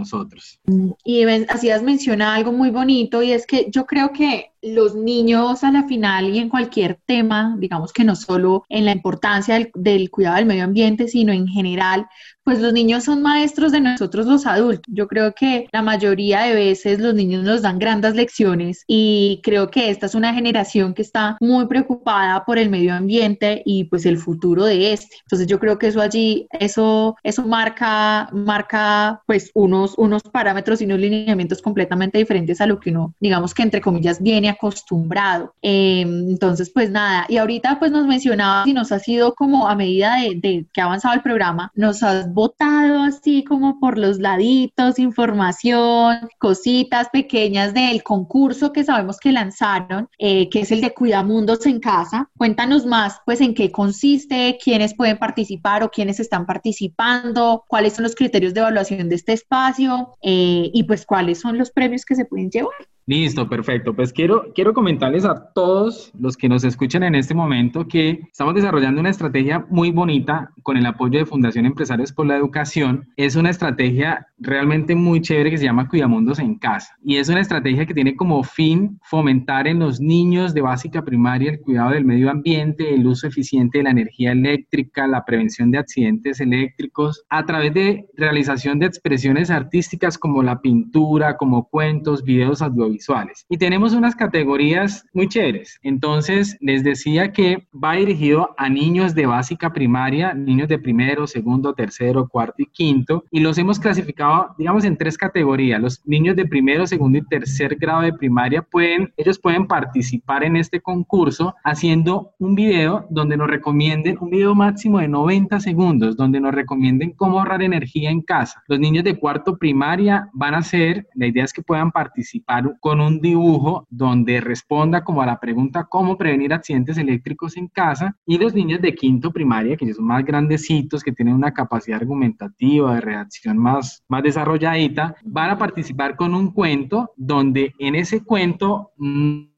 Y 1.05 1.25
así 1.49 1.71
has 1.71 1.83
mencionado 1.83 2.33
algo 2.33 2.53
muy 2.53 2.71
bonito 2.71 3.23
y 3.23 3.33
es 3.33 3.47
que 3.47 3.69
yo 3.71 3.87
creo 3.87 4.13
que 4.13 4.53
los 4.63 4.95
niños 4.95 5.65
a 5.65 5.73
la 5.73 5.85
final 5.85 6.29
y 6.29 6.39
en 6.39 6.49
cualquier 6.49 7.01
tema, 7.07 7.57
digamos 7.59 7.93
que 7.93 8.05
no 8.05 8.17
solo 8.17 8.65
en 8.69 8.85
la 8.85 8.93
importancia 8.93 9.55
del, 9.55 9.71
del, 9.75 10.11
cuidado 10.11 10.37
del 10.37 10.47
medio 10.47 10.65
ambiente, 10.65 11.09
sino 11.09 11.33
en 11.33 11.47
general, 11.47 12.07
pues 12.45 12.61
los 12.61 12.73
niños 12.73 13.05
son 13.05 13.23
maestros 13.23 13.73
de 13.73 13.81
nosotros 13.81 14.27
los 14.27 14.47
adultos. 14.47 14.85
Yo 14.89 15.07
creo 15.09 15.35
que 15.35 15.69
la 15.73 15.83
mayoría 15.83 16.43
de 16.43 16.55
veces 16.55 16.99
los 16.99 17.15
niños 17.15 17.45
nos 17.45 17.63
dan 17.63 17.79
grandes 17.79 18.15
lecciones 18.15 18.85
y 18.87 19.41
creo 19.43 19.71
que 19.71 19.91
esta 19.91 20.07
es 20.07 20.15
una 20.15 20.35
generación 20.35 20.95
que 20.95 21.03
está 21.03 21.37
muy 21.41 21.67
preocupada 21.67 22.45
por 22.45 22.59
el 22.59 22.69
medio 22.71 22.95
ambiente 22.95 23.63
y 23.65 23.85
pues 23.85 24.05
el 24.05 24.19
futuro 24.19 24.65
de 24.65 24.93
este. 24.93 25.17
Entonces 25.23 25.47
yo 25.47 25.59
creo 25.59 25.79
que 25.79 25.89
eso 25.89 26.01
allí, 26.01 26.49
eso, 26.51 27.17
eso 27.23 27.45
marca, 27.47 28.29
marca 28.33 29.23
pues 29.27 29.51
unos, 29.55 29.95
unos 29.97 30.23
parámetros 30.23 30.81
y 30.81 30.87
unos 30.87 30.99
lineamientos 31.01 31.63
completamente 31.63 32.19
diferentes 32.19 32.61
a 32.61 32.67
lo 32.67 32.81
que 32.81 32.91
uno, 32.91 33.15
digamos 33.21 33.55
que 33.55 33.63
entre 33.63 33.81
comillas, 33.81 34.23
viene 34.23 34.50
acostumbrado. 34.51 35.55
Em, 35.63 36.31
entonces, 36.31 36.71
pues 36.73 36.91
nada, 36.91 37.27
y 37.29 37.37
ahorita 37.39 37.79
pues 37.79 37.91
nos 37.93 38.07
mencionabas 38.07 38.67
y 38.67 38.73
nos 38.73 38.93
ha 38.93 38.99
sido 38.99 39.35
como 39.35 39.69
a 39.69 39.75
medida 39.75 40.17
de, 40.17 40.67
que 40.73 40.81
ha 40.81 40.85
avanzado 40.85 41.15
el 41.15 41.23
programa, 41.23 41.71
nos 41.75 42.03
has 42.03 42.33
botado 42.33 43.03
así 43.03 43.45
como 43.45 43.81
por 43.81 43.99
los 43.99 44.19
laditos, 44.19 44.99
información, 44.99 46.29
cositas 46.39 47.09
pequeñas 47.11 47.75
del 47.75 48.03
concurso 48.03 48.73
que 48.73 48.85
sabemos 48.85 49.19
que 49.19 49.33
lanzaron, 49.33 50.09
eh, 50.19 50.49
que 50.49 50.61
es 50.61 50.71
el 50.73 50.81
de 50.81 50.93
Cuidamundos 50.93 51.67
en 51.67 51.81
Casa. 51.81 52.29
Cuéntanos 52.37 52.87
más, 52.87 53.21
pues, 53.25 53.41
en 53.41 53.55
qué 53.55 53.71
consiste, 53.71 54.59
quiénes 54.63 54.95
pueden 54.95 55.19
participar 55.19 55.83
o 55.83 55.91
quiénes 55.91 56.21
están 56.21 56.47
participando, 56.47 57.65
cuáles 57.69 57.95
son 57.95 58.05
los 58.05 58.15
criterios 58.15 58.55
de 58.55 58.61
evaluación 58.61 59.09
de 59.09 59.15
este 59.15 59.33
espacio 59.33 60.17
eh, 60.23 60.71
y 60.73 60.83
pues 60.85 61.07
cuáles 61.07 61.41
son 61.41 61.59
los 61.59 61.71
premios 61.71 62.05
que 62.05 62.15
se 62.15 62.25
pueden 62.25 62.51
llevar. 62.51 62.75
Listo, 63.07 63.49
perfecto. 63.49 63.95
Pues 63.95 64.13
quiero, 64.13 64.53
quiero 64.55 64.73
comentarles 64.73 65.25
a 65.25 65.53
todos 65.53 66.13
los 66.17 66.37
que 66.37 66.49
nos 66.49 66.63
escuchan 66.63 67.03
en 67.03 67.17
este 67.17 67.35
momento 67.35 67.89
que 67.89 68.21
estamos 68.31 68.55
desarrollando 68.55 69.01
una 69.01 69.11
estrategia 69.11 69.67
muy 69.69 69.91
bonita 69.91 70.51
con 70.63 70.77
el 70.77 70.87
apoyo 70.87 71.19
de 71.19 71.27
Fundación 71.27 71.67
Empresarios 71.67 72.13
por 72.13 72.27
la 72.27 72.37
Educación. 72.37 73.09
Es 73.17 73.35
una 73.35 73.51
estrategia 73.51 74.29
realmente 74.39 74.95
muy 74.95 75.21
chévere 75.23 75.51
que 75.51 75.59
se 75.59 75.65
llama 75.65 75.89
Cuidamundos 75.89 76.39
en 76.39 76.57
Casa. 76.57 76.95
Y 77.03 77.17
es 77.17 77.29
una 77.29 77.41
estrategia 77.41 77.85
que 77.85 77.95
tiene 77.95 78.15
como 78.15 78.45
fin 78.45 79.01
fomentar 79.03 79.67
en 79.67 79.81
los 79.81 80.01
niños 80.01 80.55
de 80.55 80.61
básica 80.61 81.03
primaria 81.03 81.51
el 81.51 81.61
cuidado 81.61 81.91
del 81.91 82.05
medio 82.05 82.31
ambiente, 82.31 82.95
el 82.95 83.07
uso 83.07 83.27
eficiente 83.27 83.79
de 83.79 83.85
la 83.85 83.91
energía 83.91 84.33
eléctrica, 84.33 85.09
la 85.09 85.25
prevención 85.25 85.73
de 85.73 85.79
accidentes 85.79 86.41
eléctricos, 86.41 87.25
a 87.29 87.45
través 87.45 87.75
de 87.75 88.07
realización 88.15 88.79
de 88.79 88.87
expresiones 88.87 89.51
artísticas 89.51 90.17
como 90.17 90.43
la 90.45 90.61
pintura, 90.61 91.37
como 91.37 91.69
cuentos, 91.69 92.23
videos 92.23 92.63
audiovisuales 92.63 93.00
y 93.49 93.59
tenemos 93.59 93.95
unas 93.95 94.15
categorías 94.15 95.05
muy 95.13 95.29
chéveres. 95.29 95.79
Entonces, 95.83 96.57
les 96.61 96.85
decía 96.85 97.33
que 97.33 97.67
va 97.73 97.95
dirigido 97.95 98.55
a 98.59 98.69
niños 98.69 99.15
de 99.15 99.27
básica 99.27 99.73
primaria, 99.73 100.35
niños 100.35 100.69
de 100.69 100.79
primero, 100.79 101.27
segundo, 101.27 101.73
tercero, 101.75 102.29
cuarto 102.29 102.57
y 102.59 102.67
quinto. 102.67 103.25
Y 103.31 103.41
los 103.41 103.59
hemos 103.59 103.79
clasificado, 103.79 104.55
digamos, 104.59 104.85
en 104.85 104.97
tres 104.97 105.17
categorías. 105.17 105.81
Los 105.81 106.07
niños 106.07 106.37
de 106.37 106.47
primero, 106.47 106.87
segundo 106.87 107.19
y 107.19 107.27
tercer 107.27 107.77
grado 107.77 108.03
de 108.03 108.13
primaria 108.13 108.63
pueden, 108.63 109.13
ellos 109.17 109.39
pueden 109.39 109.67
participar 109.67 110.45
en 110.45 110.57
este 110.57 110.81
concurso 110.81 111.55
haciendo 111.65 112.33
un 112.39 112.55
video 112.55 113.07
donde 113.11 113.37
nos 113.37 113.49
recomienden, 113.49 114.19
un 114.21 114.31
video 114.31 114.55
máximo 114.55 114.99
de 114.99 115.09
90 115.09 115.61
segundos, 115.61 116.17
donde 116.17 116.41
nos 116.41 116.55
recomienden 116.55 117.13
cómo 117.13 117.39
ahorrar 117.39 117.63
energía 117.63 118.11
en 118.11 118.21
casa. 118.23 118.63
Los 118.69 118.79
niños 118.79 119.05
de 119.05 119.19
cuarto 119.19 119.57
primaria 119.57 120.29
van 120.33 120.55
a 120.55 120.59
hacer, 120.59 121.09
la 121.15 121.27
idea 121.27 121.45
es 121.45 121.53
que 121.53 121.63
puedan 121.63 121.91
participar 121.91 122.67
con 122.81 123.01
un 123.01 123.21
dibujo 123.21 123.87
donde 123.91 124.41
responda 124.41 125.05
como 125.05 125.23
a 125.23 125.27
la 125.27 125.39
pregunta 125.39 125.87
cómo 125.89 126.17
prevenir 126.17 126.53
accidentes 126.53 126.99
eléctricos 126.99 127.57
en 127.57 127.69
casa 127.69 128.17
y 128.27 128.39
los 128.39 128.55
niños 128.55 128.81
de 128.81 128.95
quinto 128.95 129.31
primaria, 129.31 129.77
que 129.77 129.93
son 129.93 130.07
más 130.07 130.25
grandecitos, 130.25 131.03
que 131.03 131.13
tienen 131.13 131.35
una 131.35 131.53
capacidad 131.53 132.01
argumentativa 132.01 132.95
de 132.95 133.01
reacción 133.01 133.59
más, 133.59 134.03
más 134.09 134.23
desarrolladita, 134.23 135.15
van 135.25 135.51
a 135.51 135.59
participar 135.59 136.17
con 136.17 136.35
un 136.35 136.53
cuento 136.53 137.13
donde 137.17 137.75
en 137.79 137.95
ese 137.95 138.25
cuento 138.25 138.93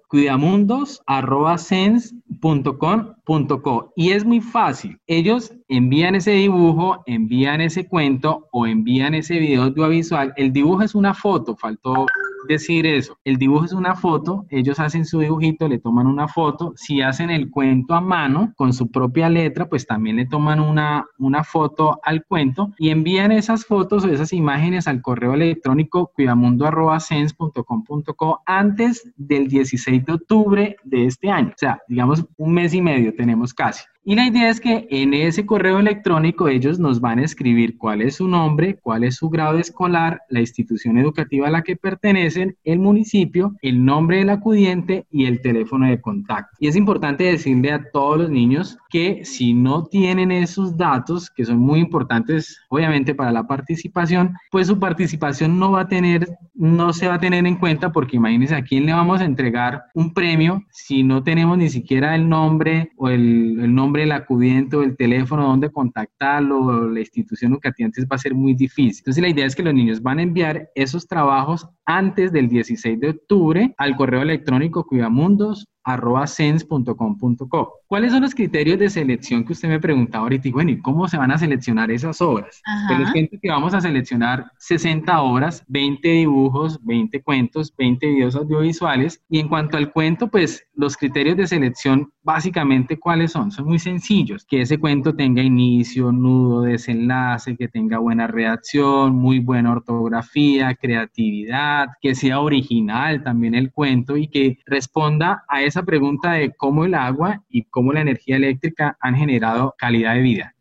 cuidamundos.sense.com.co 2.41 3.93
y 3.95 4.11
es 4.11 4.25
muy 4.25 4.41
fácil. 4.41 4.99
Ellos 5.07 5.53
envían 5.69 6.15
ese 6.15 6.31
dibujo, 6.31 7.01
envían 7.05 7.61
ese 7.61 7.87
cuento 7.87 8.47
o 8.51 8.65
envían 8.67 9.13
ese 9.13 9.39
video 9.39 9.63
audiovisual. 9.63 10.33
El 10.35 10.51
dibujo 10.51 10.81
es 10.81 10.95
una 10.95 11.13
foto, 11.13 11.55
faltó 11.55 12.05
decir 12.47 12.85
eso. 12.85 13.17
El 13.23 13.37
dibujo 13.37 13.65
es 13.65 13.73
una 13.73 13.95
foto, 13.95 14.45
ellos 14.49 14.79
hacen 14.79 15.05
su 15.05 15.19
dibujito, 15.19 15.67
le 15.67 15.79
toman 15.79 16.07
una 16.07 16.27
foto. 16.27 16.73
Si 16.75 17.01
hacen 17.01 17.29
el 17.29 17.49
cuento 17.49 17.93
a 17.93 18.01
mano 18.01 18.53
con 18.55 18.73
su 18.73 18.89
propia 18.89 19.29
letra, 19.29 19.69
pues 19.69 19.85
también 19.85 20.17
le 20.17 20.25
toman 20.25 20.59
una, 20.59 21.05
una 21.17 21.43
foto 21.43 21.99
al 22.03 22.25
cuento 22.25 22.73
y 22.77 22.89
envían 22.89 23.31
esas 23.31 23.65
fotos 23.65 24.05
o 24.05 24.09
esas 24.09 24.33
imágenes 24.33 24.87
al 24.87 25.01
correo 25.01 25.33
electrónico 25.33 26.11
cuidamundo.sense.com.co 26.15 28.41
antes 28.45 29.09
del 29.15 29.47
16 29.47 30.05
de 30.05 30.13
octubre 30.13 30.75
de 30.83 31.05
este 31.05 31.29
año. 31.29 31.49
O 31.49 31.57
sea, 31.57 31.79
digamos 31.87 32.25
un 32.37 32.53
mes 32.53 32.73
y 32.73 32.81
medio 32.81 33.13
tenemos 33.15 33.53
casi. 33.53 33.83
Y 34.03 34.15
la 34.15 34.25
idea 34.25 34.49
es 34.49 34.59
que 34.59 34.87
en 34.89 35.13
ese 35.13 35.45
correo 35.45 35.77
electrónico 35.77 36.47
ellos 36.47 36.79
nos 36.79 36.99
van 36.99 37.19
a 37.19 37.23
escribir 37.23 37.77
cuál 37.77 38.01
es 38.01 38.15
su 38.15 38.27
nombre, 38.27 38.79
cuál 38.81 39.03
es 39.03 39.17
su 39.17 39.29
grado 39.29 39.59
escolar, 39.59 40.21
la 40.27 40.39
institución 40.39 40.97
educativa 40.97 41.47
a 41.47 41.51
la 41.51 41.61
que 41.61 41.75
pertenecen, 41.75 42.57
el 42.63 42.79
municipio, 42.79 43.55
el 43.61 43.85
nombre 43.85 44.17
del 44.17 44.31
acudiente 44.31 45.05
y 45.11 45.25
el 45.25 45.39
teléfono 45.41 45.87
de 45.87 46.01
contacto. 46.01 46.57
Y 46.59 46.67
es 46.67 46.75
importante 46.75 47.25
decirle 47.25 47.73
a 47.73 47.91
todos 47.91 48.17
los 48.17 48.31
niños 48.31 48.79
que 48.89 49.23
si 49.23 49.53
no 49.53 49.85
tienen 49.85 50.31
esos 50.31 50.75
datos, 50.75 51.29
que 51.29 51.45
son 51.45 51.59
muy 51.59 51.79
importantes 51.79 52.59
obviamente 52.69 53.13
para 53.13 53.31
la 53.31 53.45
participación, 53.45 54.33
pues 54.49 54.65
su 54.65 54.79
participación 54.79 55.59
no 55.59 55.73
va 55.73 55.81
a 55.81 55.87
tener, 55.87 56.27
no 56.55 56.91
se 56.91 57.07
va 57.07 57.15
a 57.15 57.19
tener 57.19 57.45
en 57.45 57.55
cuenta 57.55 57.91
porque 57.91 58.17
imagínense 58.17 58.55
a 58.55 58.63
quién 58.63 58.87
le 58.87 58.93
vamos 58.93 59.21
a 59.21 59.25
entregar 59.25 59.83
un 59.93 60.11
premio 60.11 60.63
si 60.71 61.03
no 61.03 61.21
tenemos 61.21 61.59
ni 61.59 61.69
siquiera 61.69 62.15
el 62.15 62.27
nombre 62.27 62.89
o 62.97 63.07
el, 63.07 63.59
el 63.61 63.75
nombre 63.75 63.90
del 63.99 64.13
acudiente 64.13 64.77
el 64.81 64.95
teléfono 64.95 65.47
donde 65.47 65.69
contactarlo 65.69 66.89
la 66.89 66.99
institución 66.99 67.51
educativa, 67.51 67.89
va 68.11 68.15
a 68.15 68.19
ser 68.19 68.33
muy 68.33 68.53
difícil. 68.53 69.01
Entonces 69.01 69.21
la 69.21 69.29
idea 69.29 69.45
es 69.45 69.55
que 69.55 69.63
los 69.63 69.73
niños 69.73 70.01
van 70.01 70.19
a 70.19 70.23
enviar 70.23 70.69
esos 70.75 71.07
trabajos 71.07 71.67
antes 71.85 72.31
del 72.31 72.47
16 72.47 72.99
de 72.99 73.09
octubre 73.09 73.73
al 73.77 73.95
correo 73.95 74.21
electrónico 74.21 74.85
cuidamundos 74.85 75.67
arroba.sens.com.co. 75.83 77.73
¿Cuáles 77.87 78.11
son 78.11 78.21
los 78.21 78.33
criterios 78.33 78.79
de 78.79 78.89
selección 78.89 79.43
que 79.43 79.53
usted 79.53 79.67
me 79.67 79.79
preguntaba 79.79 80.23
ahorita? 80.23 80.47
Y 80.47 80.51
bueno, 80.51 80.71
¿y 80.71 80.79
cómo 80.79 81.07
se 81.07 81.17
van 81.17 81.31
a 81.31 81.37
seleccionar 81.37 81.91
esas 81.91 82.21
obras? 82.21 82.61
Pues 82.87 82.99
les 82.99 83.11
cuento 83.11 83.37
que 83.41 83.49
vamos 83.49 83.73
a 83.73 83.81
seleccionar 83.81 84.49
60 84.59 85.21
obras, 85.21 85.63
20 85.67 86.07
dibujos, 86.07 86.79
20 86.85 87.21
cuentos, 87.21 87.73
20 87.77 88.07
videos 88.07 88.35
audiovisuales. 88.35 89.21
Y 89.29 89.39
en 89.39 89.49
cuanto 89.49 89.77
al 89.77 89.91
cuento, 89.91 90.29
pues 90.29 90.63
los 90.73 90.95
criterios 90.95 91.35
de 91.35 91.47
selección, 91.47 92.11
básicamente, 92.23 92.97
¿cuáles 92.97 93.31
son? 93.33 93.51
Son 93.51 93.65
muy 93.65 93.79
sencillos. 93.79 94.45
Que 94.45 94.61
ese 94.61 94.77
cuento 94.77 95.15
tenga 95.15 95.41
inicio, 95.41 96.11
nudo, 96.11 96.61
desenlace, 96.61 97.57
que 97.57 97.67
tenga 97.67 97.97
buena 97.97 98.27
redacción, 98.27 99.15
muy 99.15 99.39
buena 99.39 99.71
ortografía, 99.71 100.75
creatividad, 100.75 101.89
que 102.01 102.15
sea 102.15 102.39
original 102.39 103.23
también 103.23 103.55
el 103.55 103.71
cuento 103.71 104.17
y 104.17 104.27
que 104.27 104.59
responda 104.65 105.43
a 105.47 105.61
esa 105.71 105.83
pregunta 105.83 106.33
de 106.33 106.53
cómo 106.53 106.83
el 106.83 106.93
agua 106.93 107.43
y 107.49 107.63
cómo 107.63 107.93
la 107.93 108.01
energía 108.01 108.35
eléctrica 108.35 108.97
han 108.99 109.15
generado 109.15 109.73
calidad 109.77 110.15
de 110.15 110.21
vida. 110.21 110.55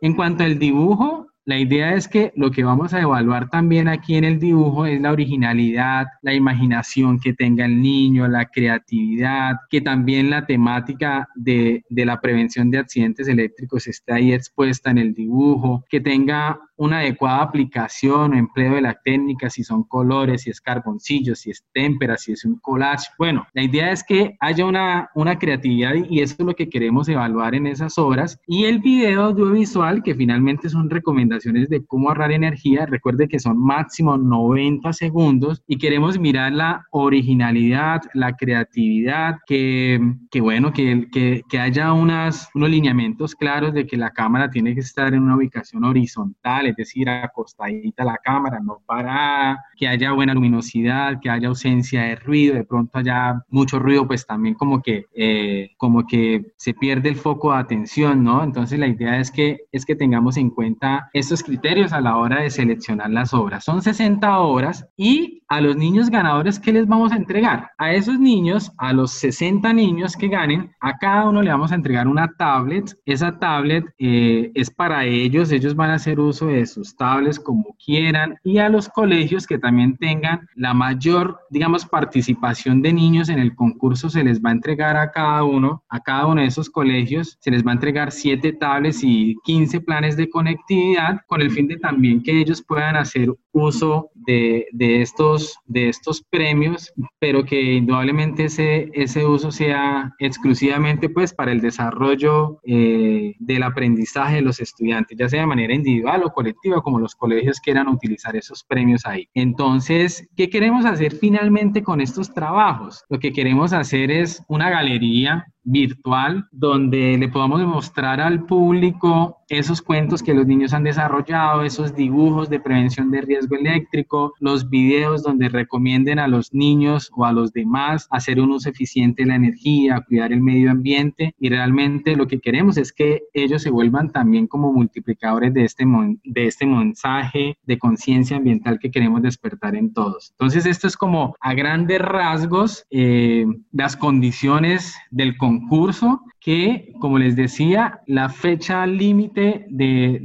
En 0.00 0.14
cuanto 0.14 0.44
al 0.44 0.58
dibujo, 0.58 1.19
la 1.44 1.58
idea 1.58 1.94
es 1.94 2.06
que 2.06 2.32
lo 2.36 2.50
que 2.50 2.64
vamos 2.64 2.94
a 2.94 3.00
evaluar 3.00 3.48
también 3.48 3.88
aquí 3.88 4.16
en 4.16 4.24
el 4.24 4.38
dibujo 4.38 4.86
es 4.86 5.00
la 5.00 5.10
originalidad, 5.10 6.06
la 6.22 6.34
imaginación 6.34 7.18
que 7.18 7.32
tenga 7.32 7.64
el 7.64 7.80
niño, 7.80 8.28
la 8.28 8.46
creatividad, 8.46 9.56
que 9.68 9.80
también 9.80 10.30
la 10.30 10.46
temática 10.46 11.28
de, 11.34 11.84
de 11.88 12.04
la 12.04 12.20
prevención 12.20 12.70
de 12.70 12.78
accidentes 12.78 13.26
eléctricos 13.26 13.86
esté 13.86 14.12
ahí 14.12 14.32
expuesta 14.32 14.90
en 14.90 14.98
el 14.98 15.14
dibujo, 15.14 15.84
que 15.88 16.00
tenga 16.00 16.60
una 16.80 17.00
adecuada 17.00 17.42
aplicación 17.42 18.32
o 18.32 18.38
empleo 18.38 18.74
de 18.76 18.80
la 18.80 18.94
técnica, 18.94 19.50
si 19.50 19.62
son 19.62 19.84
colores, 19.84 20.42
si 20.42 20.50
es 20.50 20.62
carboncillo, 20.62 21.34
si 21.34 21.50
es 21.50 21.62
témpera, 21.74 22.16
si 22.16 22.32
es 22.32 22.46
un 22.46 22.58
collage. 22.58 23.08
Bueno, 23.18 23.46
la 23.52 23.62
idea 23.62 23.92
es 23.92 24.02
que 24.02 24.34
haya 24.40 24.64
una, 24.64 25.10
una 25.14 25.38
creatividad 25.38 25.92
y 26.08 26.20
eso 26.20 26.36
es 26.38 26.46
lo 26.46 26.54
que 26.54 26.70
queremos 26.70 27.06
evaluar 27.10 27.54
en 27.54 27.66
esas 27.66 27.98
obras. 27.98 28.40
Y 28.46 28.64
el 28.64 28.78
video 28.78 29.24
audiovisual, 29.24 30.02
que 30.02 30.14
finalmente 30.14 30.70
son 30.70 30.88
recomendaciones 31.30 31.68
de 31.68 31.84
cómo 31.86 32.08
ahorrar 32.08 32.32
energía, 32.32 32.86
recuerde 32.86 33.28
que 33.28 33.38
son 33.38 33.58
máximo 33.58 34.16
90 34.16 34.92
segundos 34.92 35.62
y 35.66 35.78
queremos 35.78 36.18
mirar 36.18 36.52
la 36.52 36.86
originalidad, 36.90 38.00
la 38.14 38.34
creatividad, 38.36 39.36
que, 39.46 40.00
que 40.30 40.40
bueno, 40.40 40.72
que, 40.72 41.08
que, 41.12 41.42
que 41.48 41.58
haya 41.58 41.92
unas, 41.92 42.48
unos 42.54 42.70
lineamientos 42.70 43.34
claros 43.34 43.72
de 43.74 43.86
que 43.86 43.96
la 43.96 44.10
cámara 44.10 44.50
tiene 44.50 44.74
que 44.74 44.80
estar 44.80 45.14
en 45.14 45.22
una 45.22 45.36
ubicación 45.36 45.84
horizontal, 45.84 46.66
es 46.66 46.76
decir, 46.76 47.08
acostadita 47.08 48.04
la 48.04 48.16
cámara, 48.16 48.58
no 48.60 48.80
parada, 48.86 49.64
que 49.76 49.88
haya 49.88 50.12
buena 50.12 50.34
luminosidad, 50.34 51.20
que 51.20 51.30
haya 51.30 51.48
ausencia 51.48 52.02
de 52.02 52.16
ruido, 52.16 52.54
de 52.54 52.64
pronto 52.64 52.98
haya 52.98 53.42
mucho 53.48 53.78
ruido, 53.78 54.06
pues 54.06 54.26
también 54.26 54.54
como 54.54 54.82
que, 54.82 55.06
eh, 55.14 55.70
como 55.76 56.06
que 56.06 56.52
se 56.56 56.74
pierde 56.74 57.08
el 57.08 57.16
foco 57.16 57.52
de 57.52 57.58
atención, 57.58 58.24
¿no? 58.24 58.42
Entonces 58.42 58.78
la 58.78 58.86
idea 58.86 59.20
es 59.20 59.30
que, 59.30 59.60
es 59.72 59.84
que 59.84 59.94
tengamos 59.94 60.36
en 60.36 60.50
cuenta 60.50 61.10
estos 61.20 61.42
criterios 61.42 61.92
a 61.92 62.00
la 62.00 62.16
hora 62.16 62.42
de 62.42 62.50
seleccionar 62.50 63.10
las 63.10 63.32
obras. 63.32 63.64
Son 63.64 63.82
60 63.82 64.40
obras 64.40 64.86
y 64.96 65.39
a 65.50 65.60
los 65.60 65.76
niños 65.76 66.10
ganadores, 66.10 66.60
¿qué 66.60 66.72
les 66.72 66.86
vamos 66.86 67.10
a 67.10 67.16
entregar? 67.16 67.72
A 67.76 67.92
esos 67.92 68.20
niños, 68.20 68.70
a 68.78 68.92
los 68.92 69.10
60 69.10 69.72
niños 69.72 70.14
que 70.16 70.28
ganen, 70.28 70.70
a 70.80 70.96
cada 70.96 71.28
uno 71.28 71.42
le 71.42 71.50
vamos 71.50 71.72
a 71.72 71.74
entregar 71.74 72.06
una 72.06 72.28
tablet. 72.38 72.96
Esa 73.04 73.36
tablet 73.36 73.84
eh, 73.98 74.52
es 74.54 74.70
para 74.70 75.04
ellos, 75.04 75.50
ellos 75.50 75.74
van 75.74 75.90
a 75.90 75.94
hacer 75.94 76.20
uso 76.20 76.46
de 76.46 76.64
sus 76.66 76.96
tablets 76.96 77.40
como 77.40 77.76
quieran 77.84 78.36
y 78.44 78.58
a 78.58 78.68
los 78.68 78.88
colegios 78.88 79.44
que 79.44 79.58
también 79.58 79.96
tengan 79.96 80.48
la 80.54 80.72
mayor, 80.72 81.40
digamos, 81.50 81.84
participación 81.84 82.80
de 82.80 82.92
niños 82.92 83.28
en 83.28 83.40
el 83.40 83.56
concurso 83.56 84.08
se 84.08 84.22
les 84.22 84.40
va 84.40 84.50
a 84.50 84.52
entregar 84.52 84.96
a 84.96 85.10
cada 85.10 85.42
uno, 85.42 85.82
a 85.88 85.98
cada 85.98 86.26
uno 86.26 86.42
de 86.42 86.46
esos 86.46 86.70
colegios, 86.70 87.38
se 87.40 87.50
les 87.50 87.66
va 87.66 87.72
a 87.72 87.74
entregar 87.74 88.12
7 88.12 88.52
tablets 88.52 89.02
y 89.02 89.34
15 89.44 89.80
planes 89.80 90.16
de 90.16 90.30
conectividad 90.30 91.22
con 91.26 91.40
el 91.40 91.50
fin 91.50 91.66
de 91.66 91.76
también 91.76 92.22
que 92.22 92.40
ellos 92.40 92.62
puedan 92.62 92.94
hacer 92.94 93.34
uso 93.50 94.10
de, 94.26 94.66
de 94.72 95.02
estos, 95.02 95.58
de 95.66 95.88
estos 95.88 96.22
premios, 96.22 96.92
pero 97.18 97.44
que 97.44 97.74
indudablemente 97.74 98.44
ese, 98.44 98.90
ese 98.92 99.26
uso 99.26 99.50
sea 99.50 100.14
exclusivamente 100.18 101.08
pues 101.08 101.32
para 101.32 101.52
el 101.52 101.60
desarrollo 101.60 102.60
eh, 102.64 103.34
del 103.38 103.62
aprendizaje 103.62 104.36
de 104.36 104.42
los 104.42 104.60
estudiantes, 104.60 105.16
ya 105.18 105.28
sea 105.28 105.40
de 105.40 105.46
manera 105.46 105.74
individual 105.74 106.22
o 106.24 106.32
colectiva, 106.32 106.82
como 106.82 106.98
los 106.98 107.14
colegios 107.14 107.60
quieran 107.60 107.88
utilizar 107.88 108.36
esos 108.36 108.64
premios 108.64 109.06
ahí. 109.06 109.28
Entonces, 109.34 110.28
¿qué 110.36 110.48
queremos 110.48 110.84
hacer 110.84 111.12
finalmente 111.12 111.82
con 111.82 112.00
estos 112.00 112.32
trabajos? 112.32 113.04
Lo 113.08 113.18
que 113.18 113.32
queremos 113.32 113.72
hacer 113.72 114.10
es 114.10 114.42
una 114.48 114.70
galería 114.70 115.46
virtual 115.62 116.48
donde 116.52 117.16
le 117.18 117.28
podamos 117.28 117.60
mostrar 117.64 118.20
al 118.20 118.44
público 118.44 119.40
esos 119.50 119.82
cuentos 119.82 120.22
que 120.22 120.32
los 120.32 120.46
niños 120.46 120.72
han 120.72 120.84
desarrollado, 120.84 121.64
esos 121.64 121.94
dibujos 121.94 122.48
de 122.48 122.60
prevención 122.60 123.10
de 123.10 123.20
riesgo 123.20 123.56
eléctrico, 123.56 124.32
los 124.38 124.70
videos 124.70 125.24
donde 125.24 125.48
recomienden 125.48 126.20
a 126.20 126.28
los 126.28 126.54
niños 126.54 127.10
o 127.16 127.24
a 127.24 127.32
los 127.32 127.52
demás 127.52 128.06
hacer 128.10 128.40
un 128.40 128.52
uso 128.52 128.70
eficiente 128.70 129.22
de 129.22 129.28
la 129.28 129.34
energía, 129.34 130.04
cuidar 130.06 130.32
el 130.32 130.40
medio 130.40 130.70
ambiente 130.70 131.34
y 131.38 131.48
realmente 131.48 132.14
lo 132.14 132.28
que 132.28 132.40
queremos 132.40 132.78
es 132.78 132.92
que 132.92 133.22
ellos 133.34 133.62
se 133.62 133.70
vuelvan 133.70 134.12
también 134.12 134.46
como 134.46 134.72
multiplicadores 134.72 135.52
de 135.52 135.64
este, 135.64 135.84
de 136.24 136.46
este 136.46 136.66
mensaje 136.66 137.58
de 137.64 137.78
conciencia 137.78 138.36
ambiental 138.36 138.78
que 138.78 138.92
queremos 138.92 139.22
despertar 139.22 139.74
en 139.74 139.92
todos. 139.92 140.30
Entonces 140.32 140.64
esto 140.64 140.86
es 140.86 140.96
como 140.96 141.34
a 141.40 141.54
grandes 141.54 142.00
rasgos 142.00 142.84
eh, 142.90 143.46
las 143.72 143.96
condiciones 143.96 144.94
del 145.10 145.36
concurso 145.50 146.22
que, 146.40 146.92
como 147.00 147.18
les 147.18 147.36
decía, 147.36 148.00
la 148.06 148.30
fecha 148.30 148.86
límite 148.86 149.66
de, 149.68 150.18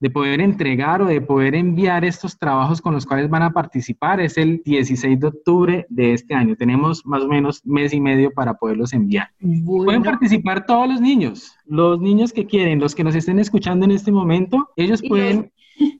de, 0.00 0.10
poder 0.10 0.40
entregar 0.40 1.02
o 1.02 1.06
de 1.06 1.20
poder 1.20 1.54
enviar 1.54 2.04
estos 2.04 2.38
trabajos 2.38 2.80
con 2.80 2.94
los 2.94 3.04
cuales 3.04 3.28
van 3.28 3.42
a 3.42 3.52
participar 3.52 4.20
es 4.20 4.38
el 4.38 4.62
16 4.64 5.20
de 5.20 5.26
octubre 5.26 5.86
de 5.90 6.14
este 6.14 6.34
año. 6.34 6.56
Tenemos 6.56 7.04
más 7.04 7.22
o 7.22 7.28
menos 7.28 7.60
mes 7.66 7.92
y 7.92 8.00
medio 8.00 8.30
para 8.32 8.54
poderlos 8.54 8.92
enviar. 8.94 9.28
Pueden 9.66 10.02
participar 10.02 10.64
todos 10.64 10.88
los 10.88 11.00
niños, 11.00 11.54
los 11.66 12.00
niños 12.00 12.32
que 12.32 12.46
quieren, 12.46 12.80
los 12.80 12.94
que 12.94 13.04
nos 13.04 13.14
estén 13.14 13.38
escuchando 13.38 13.84
en 13.84 13.90
este 13.90 14.10
momento, 14.10 14.70
ellos 14.76 15.02
pueden... 15.06 15.52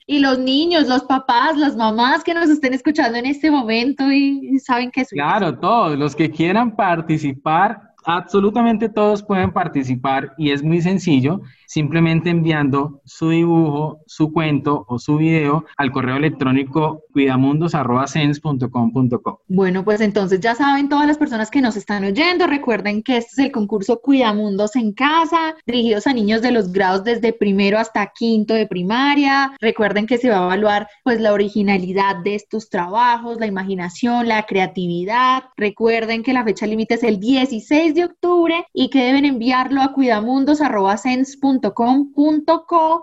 y 0.07 0.19
los 0.21 0.39
niños, 0.39 0.89
los 0.89 1.03
papás, 1.05 1.59
las 1.59 1.77
mamás 1.77 2.25
que 2.25 2.33
nos 2.33 2.49
estén 2.49 2.73
escuchando 2.73 3.19
en 3.19 3.27
este 3.27 3.51
momento 3.51 4.11
y 4.11 4.59
saben 4.61 4.91
que 4.91 5.03
es... 5.03 5.11
Claro, 5.11 5.59
todos 5.59 5.99
los 5.99 6.17
que 6.17 6.31
quieran 6.31 6.75
participar 6.75 7.92
absolutamente 8.05 8.89
todos 8.89 9.23
pueden 9.23 9.53
participar 9.53 10.35
y 10.39 10.51
es 10.51 10.63
muy 10.63 10.81
sencillo 10.83 11.43
simplemente 11.73 12.29
enviando 12.29 13.01
su 13.07 13.31
dibujo, 13.31 14.03
su 14.07 14.31
cuento 14.31 14.85
o 14.89 14.99
su 14.99 15.17
video 15.17 15.65
al 15.79 15.91
correo 15.91 16.17
electrónico 16.17 17.05
cuidamundos.com.co. 17.15 19.43
Bueno, 19.49 19.83
pues 19.83 20.03
entonces 20.03 20.41
ya 20.41 20.55
saben 20.55 20.91
todas 20.91 21.07
las 21.07 21.17
personas 21.17 21.51
que 21.51 21.63
nos 21.63 21.77
están 21.77 22.05
oyendo, 22.05 22.47
recuerden 22.47 23.03
que 23.03 23.17
este 23.17 23.31
es 23.33 23.39
el 23.39 23.53
concurso 23.53 24.03
Cuidamundos 24.03 24.77
en 24.77 24.93
casa, 24.93 25.55
dirigidos 25.65 26.07
a 26.07 26.13
niños 26.13 26.43
de 26.43 26.51
los 26.51 26.73
grados 26.73 27.05
desde 27.05 27.33
primero 27.33 27.79
hasta 27.79 28.13
quinto 28.15 28.53
de 28.53 28.67
primaria. 28.67 29.53
Recuerden 29.59 30.07
que 30.07 30.19
se 30.19 30.29
va 30.29 30.41
a 30.41 30.45
evaluar 30.45 30.89
pues 31.05 31.23
la 31.23 31.33
originalidad 31.33 32.17
de 32.23 32.35
estos 32.35 32.69
trabajos, 32.69 33.41
la 33.41 33.47
imaginación, 33.47 34.29
la 34.29 34.45
creatividad. 34.45 35.45
Recuerden 35.57 36.23
que 36.23 36.35
la 36.35 36.45
fecha 36.45 36.67
límite 36.67 36.97
es 36.97 37.03
el 37.03 37.19
16 37.19 37.95
de 37.95 38.05
octubre 38.05 38.67
y 38.75 38.91
que 38.91 39.05
deben 39.05 39.25
enviarlo 39.25 39.81
a 39.81 39.95
cuidamundos.com 39.95 41.62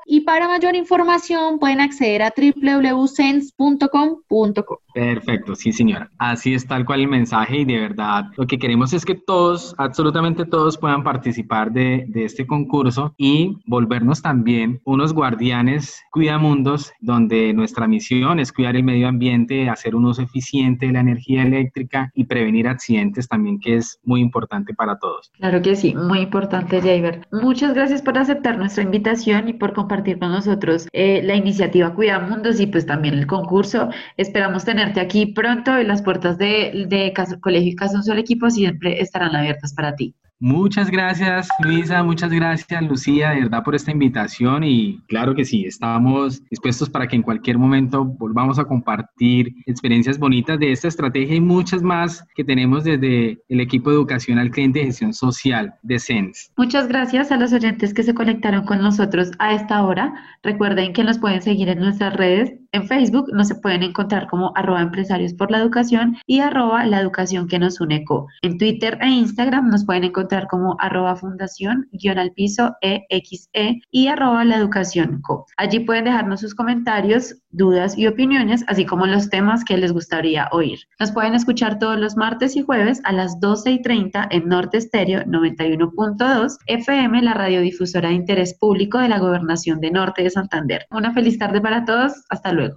y 0.05 0.21
para 0.21 0.47
mayor 0.47 0.75
información 0.75 1.59
pueden 1.59 1.79
acceder 1.79 2.23
a 2.23 2.33
www.sense.com.co. 2.35 4.81
Perfecto, 4.93 5.55
sí 5.55 5.71
señora. 5.71 6.09
Así 6.17 6.53
es 6.53 6.67
tal 6.67 6.85
cual 6.85 7.01
el 7.01 7.07
mensaje 7.07 7.59
y 7.59 7.65
de 7.65 7.79
verdad 7.79 8.25
lo 8.35 8.47
que 8.47 8.57
queremos 8.57 8.93
es 8.93 9.05
que 9.05 9.15
todos, 9.15 9.75
absolutamente 9.77 10.45
todos 10.45 10.77
puedan 10.77 11.03
participar 11.03 11.71
de, 11.71 12.05
de 12.07 12.25
este 12.25 12.47
concurso 12.47 13.13
y 13.17 13.57
volvernos 13.65 14.21
también 14.21 14.81
unos 14.83 15.13
guardianes 15.13 16.01
cuidamundos 16.11 16.91
donde 16.99 17.53
nuestra 17.53 17.87
misión 17.87 18.39
es 18.39 18.51
cuidar 18.51 18.75
el 18.75 18.83
medio 18.83 19.07
ambiente, 19.07 19.69
hacer 19.69 19.95
un 19.95 20.05
uso 20.05 20.21
eficiente 20.21 20.87
de 20.87 20.93
la 20.93 21.01
energía 21.01 21.43
eléctrica 21.43 22.11
y 22.13 22.25
prevenir 22.25 22.67
accidentes 22.67 23.27
también 23.27 23.59
que 23.59 23.75
es 23.75 23.99
muy 24.03 24.21
importante 24.21 24.73
para 24.73 24.97
todos. 24.97 25.31
Claro 25.37 25.61
que 25.61 25.75
sí, 25.75 25.95
muy 25.95 26.19
importante 26.19 26.81
Javer. 26.81 27.27
Muchas 27.31 27.73
gracias 27.73 28.01
por 28.01 28.17
aceptar 28.17 28.48
nuestra 28.57 28.83
invitación 28.83 29.49
y 29.49 29.53
por 29.53 29.73
compartir 29.73 30.19
con 30.19 30.31
nosotros 30.31 30.87
eh, 30.93 31.21
la 31.23 31.35
iniciativa 31.35 31.93
Cuidamundos 31.93 32.59
y 32.59 32.67
pues 32.67 32.85
también 32.85 33.15
el 33.15 33.27
concurso. 33.27 33.89
Esperamos 34.17 34.65
tenerte 34.65 34.99
aquí 34.99 35.27
pronto 35.27 35.79
y 35.79 35.85
las 35.85 36.01
puertas 36.01 36.37
de, 36.37 36.85
de 36.87 37.13
Colegio 37.41 37.75
Un 37.93 38.03
Solo 38.03 38.19
Equipo 38.19 38.49
siempre 38.49 39.01
estarán 39.01 39.35
abiertas 39.35 39.73
para 39.73 39.95
ti. 39.95 40.15
Muchas 40.41 40.89
gracias, 40.89 41.49
Luisa, 41.61 42.01
muchas 42.01 42.31
gracias, 42.31 42.81
Lucía, 42.83 43.31
de 43.31 43.41
verdad 43.41 43.61
por 43.61 43.75
esta 43.75 43.91
invitación 43.91 44.63
y 44.63 45.01
claro 45.09 45.35
que 45.35 45.43
sí, 45.43 45.65
estamos 45.65 46.41
dispuestos 46.49 46.89
para 46.89 47.07
que 47.07 47.17
en 47.17 47.23
cualquier 47.23 47.57
momento 47.57 48.05
volvamos 48.05 48.57
a 48.57 48.63
compartir 48.63 49.53
experiencias 49.65 50.17
bonitas 50.17 50.57
de 50.57 50.71
esta 50.71 50.87
estrategia 50.87 51.35
y 51.35 51.41
muchas 51.41 51.83
más 51.83 52.25
que 52.35 52.45
tenemos 52.45 52.85
desde 52.85 53.37
el 53.49 53.59
equipo 53.59 53.89
de 53.89 53.97
educación 53.97 54.39
al 54.39 54.49
cliente 54.49 54.79
y 54.79 54.85
gestión 54.85 55.13
social 55.13 55.73
de 55.81 55.99
SENS. 55.99 56.53
Muchas 56.55 56.87
gracias 56.87 57.33
a 57.33 57.37
los 57.37 57.51
oyentes 57.51 57.93
que 57.93 58.03
se 58.03 58.13
conectaron 58.13 58.63
con 58.63 58.81
nosotros 58.81 59.31
a 59.39 59.53
esta 59.53 59.83
hora. 59.83 60.13
Recuerden 60.41 60.93
que 60.93 61.03
nos 61.03 61.19
pueden 61.19 61.41
seguir 61.41 61.67
en 61.67 61.79
nuestras 61.79 62.15
redes 62.15 62.53
en 62.71 62.87
Facebook 62.87 63.29
nos 63.33 63.49
se 63.49 63.55
pueden 63.55 63.81
encontrar 63.81 64.27
como 64.27 64.53
arroba 64.55 64.81
empresarios 64.81 65.33
por 65.33 65.49
la 65.49 65.57
educación 65.57 66.17
y 66.27 66.39
arroba 66.39 66.85
la 66.85 66.99
educación 66.99 67.47
que 67.47 67.57
nos 67.57 67.81
une 67.81 68.03
co. 68.05 68.27
En 68.43 68.59
Twitter 68.59 68.97
e 69.01 69.07
Instagram 69.07 69.69
nos 69.69 69.85
pueden 69.85 70.03
encontrar 70.03 70.47
como 70.47 70.77
arroba 70.79 71.15
fundación 71.15 71.87
guion 71.91 72.19
al 72.19 72.31
piso 72.31 72.75
EXE 72.81 73.81
y 73.89 74.07
arroba 74.07 74.45
la 74.45 74.57
educación 74.57 75.19
co. 75.23 75.47
Allí 75.57 75.79
pueden 75.79 76.05
dejarnos 76.05 76.41
sus 76.41 76.53
comentarios, 76.53 77.35
dudas 77.49 77.97
y 77.97 78.05
opiniones, 78.05 78.63
así 78.67 78.85
como 78.85 79.07
los 79.07 79.31
temas 79.31 79.65
que 79.65 79.77
les 79.77 79.91
gustaría 79.91 80.47
oír. 80.51 80.77
Nos 80.99 81.11
pueden 81.11 81.33
escuchar 81.33 81.79
todos 81.79 81.99
los 81.99 82.15
martes 82.15 82.55
y 82.55 82.61
jueves 82.61 83.01
a 83.03 83.11
las 83.11 83.39
12 83.39 83.71
y 83.71 83.81
30 83.81 84.27
en 84.29 84.47
Norte 84.47 84.77
Estéreo 84.77 85.23
91.2 85.23 86.57
FM, 86.67 87.23
la 87.23 87.33
radiodifusora 87.33 88.09
de 88.09 88.15
interés 88.15 88.55
público 88.59 88.99
de 88.99 89.09
la 89.09 89.17
Gobernación 89.17 89.79
de 89.79 89.89
Norte 89.89 90.21
de 90.21 90.29
Santander. 90.29 90.85
Una 90.91 91.13
feliz 91.13 91.39
tarde 91.39 91.61
para 91.61 91.83
todos. 91.83 92.13
Hasta 92.29 92.51
luego. 92.51 92.68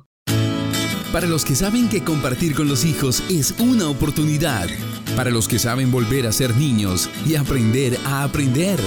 Para 1.13 1.27
los 1.27 1.45
que 1.45 1.55
saben 1.55 1.91
que 1.91 2.03
compartir 2.03 2.55
con 2.55 2.69
los 2.69 2.87
hijos 2.87 3.23
es 3.29 3.55
una 3.59 3.87
oportunidad. 3.87 4.67
Para 5.15 5.31
los 5.31 5.47
que 5.47 5.59
saben 5.59 5.93
volver 5.93 6.27
a 6.27 6.33
ser 6.33 6.57
niños 6.57 7.11
y 7.27 7.35
aprender 7.35 7.99
a 8.07 8.25
aprender. 8.25 8.81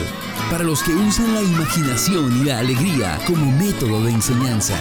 Para 0.49 0.63
los 0.63 0.81
que 0.81 0.95
usan 0.95 1.35
la 1.35 1.43
imaginación 1.43 2.41
y 2.41 2.45
la 2.45 2.57
alegría 2.57 3.19
como 3.27 3.51
método 3.51 4.03
de 4.03 4.11
enseñanza. 4.11 4.75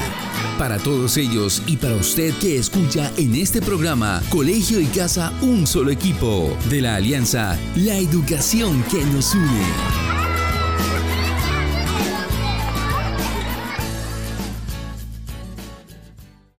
Para 0.58 0.78
todos 0.78 1.18
ellos 1.18 1.62
y 1.66 1.76
para 1.76 1.96
usted 1.96 2.32
que 2.38 2.56
escucha 2.56 3.12
en 3.18 3.34
este 3.34 3.60
programa 3.60 4.22
Colegio 4.30 4.80
y 4.80 4.86
Casa 4.86 5.30
Un 5.42 5.66
Solo 5.66 5.90
Equipo 5.90 6.56
de 6.70 6.80
la 6.80 6.96
Alianza 6.96 7.58
La 7.76 7.98
Educación 7.98 8.82
que 8.90 9.04
nos 9.04 9.34
une. 9.34 10.14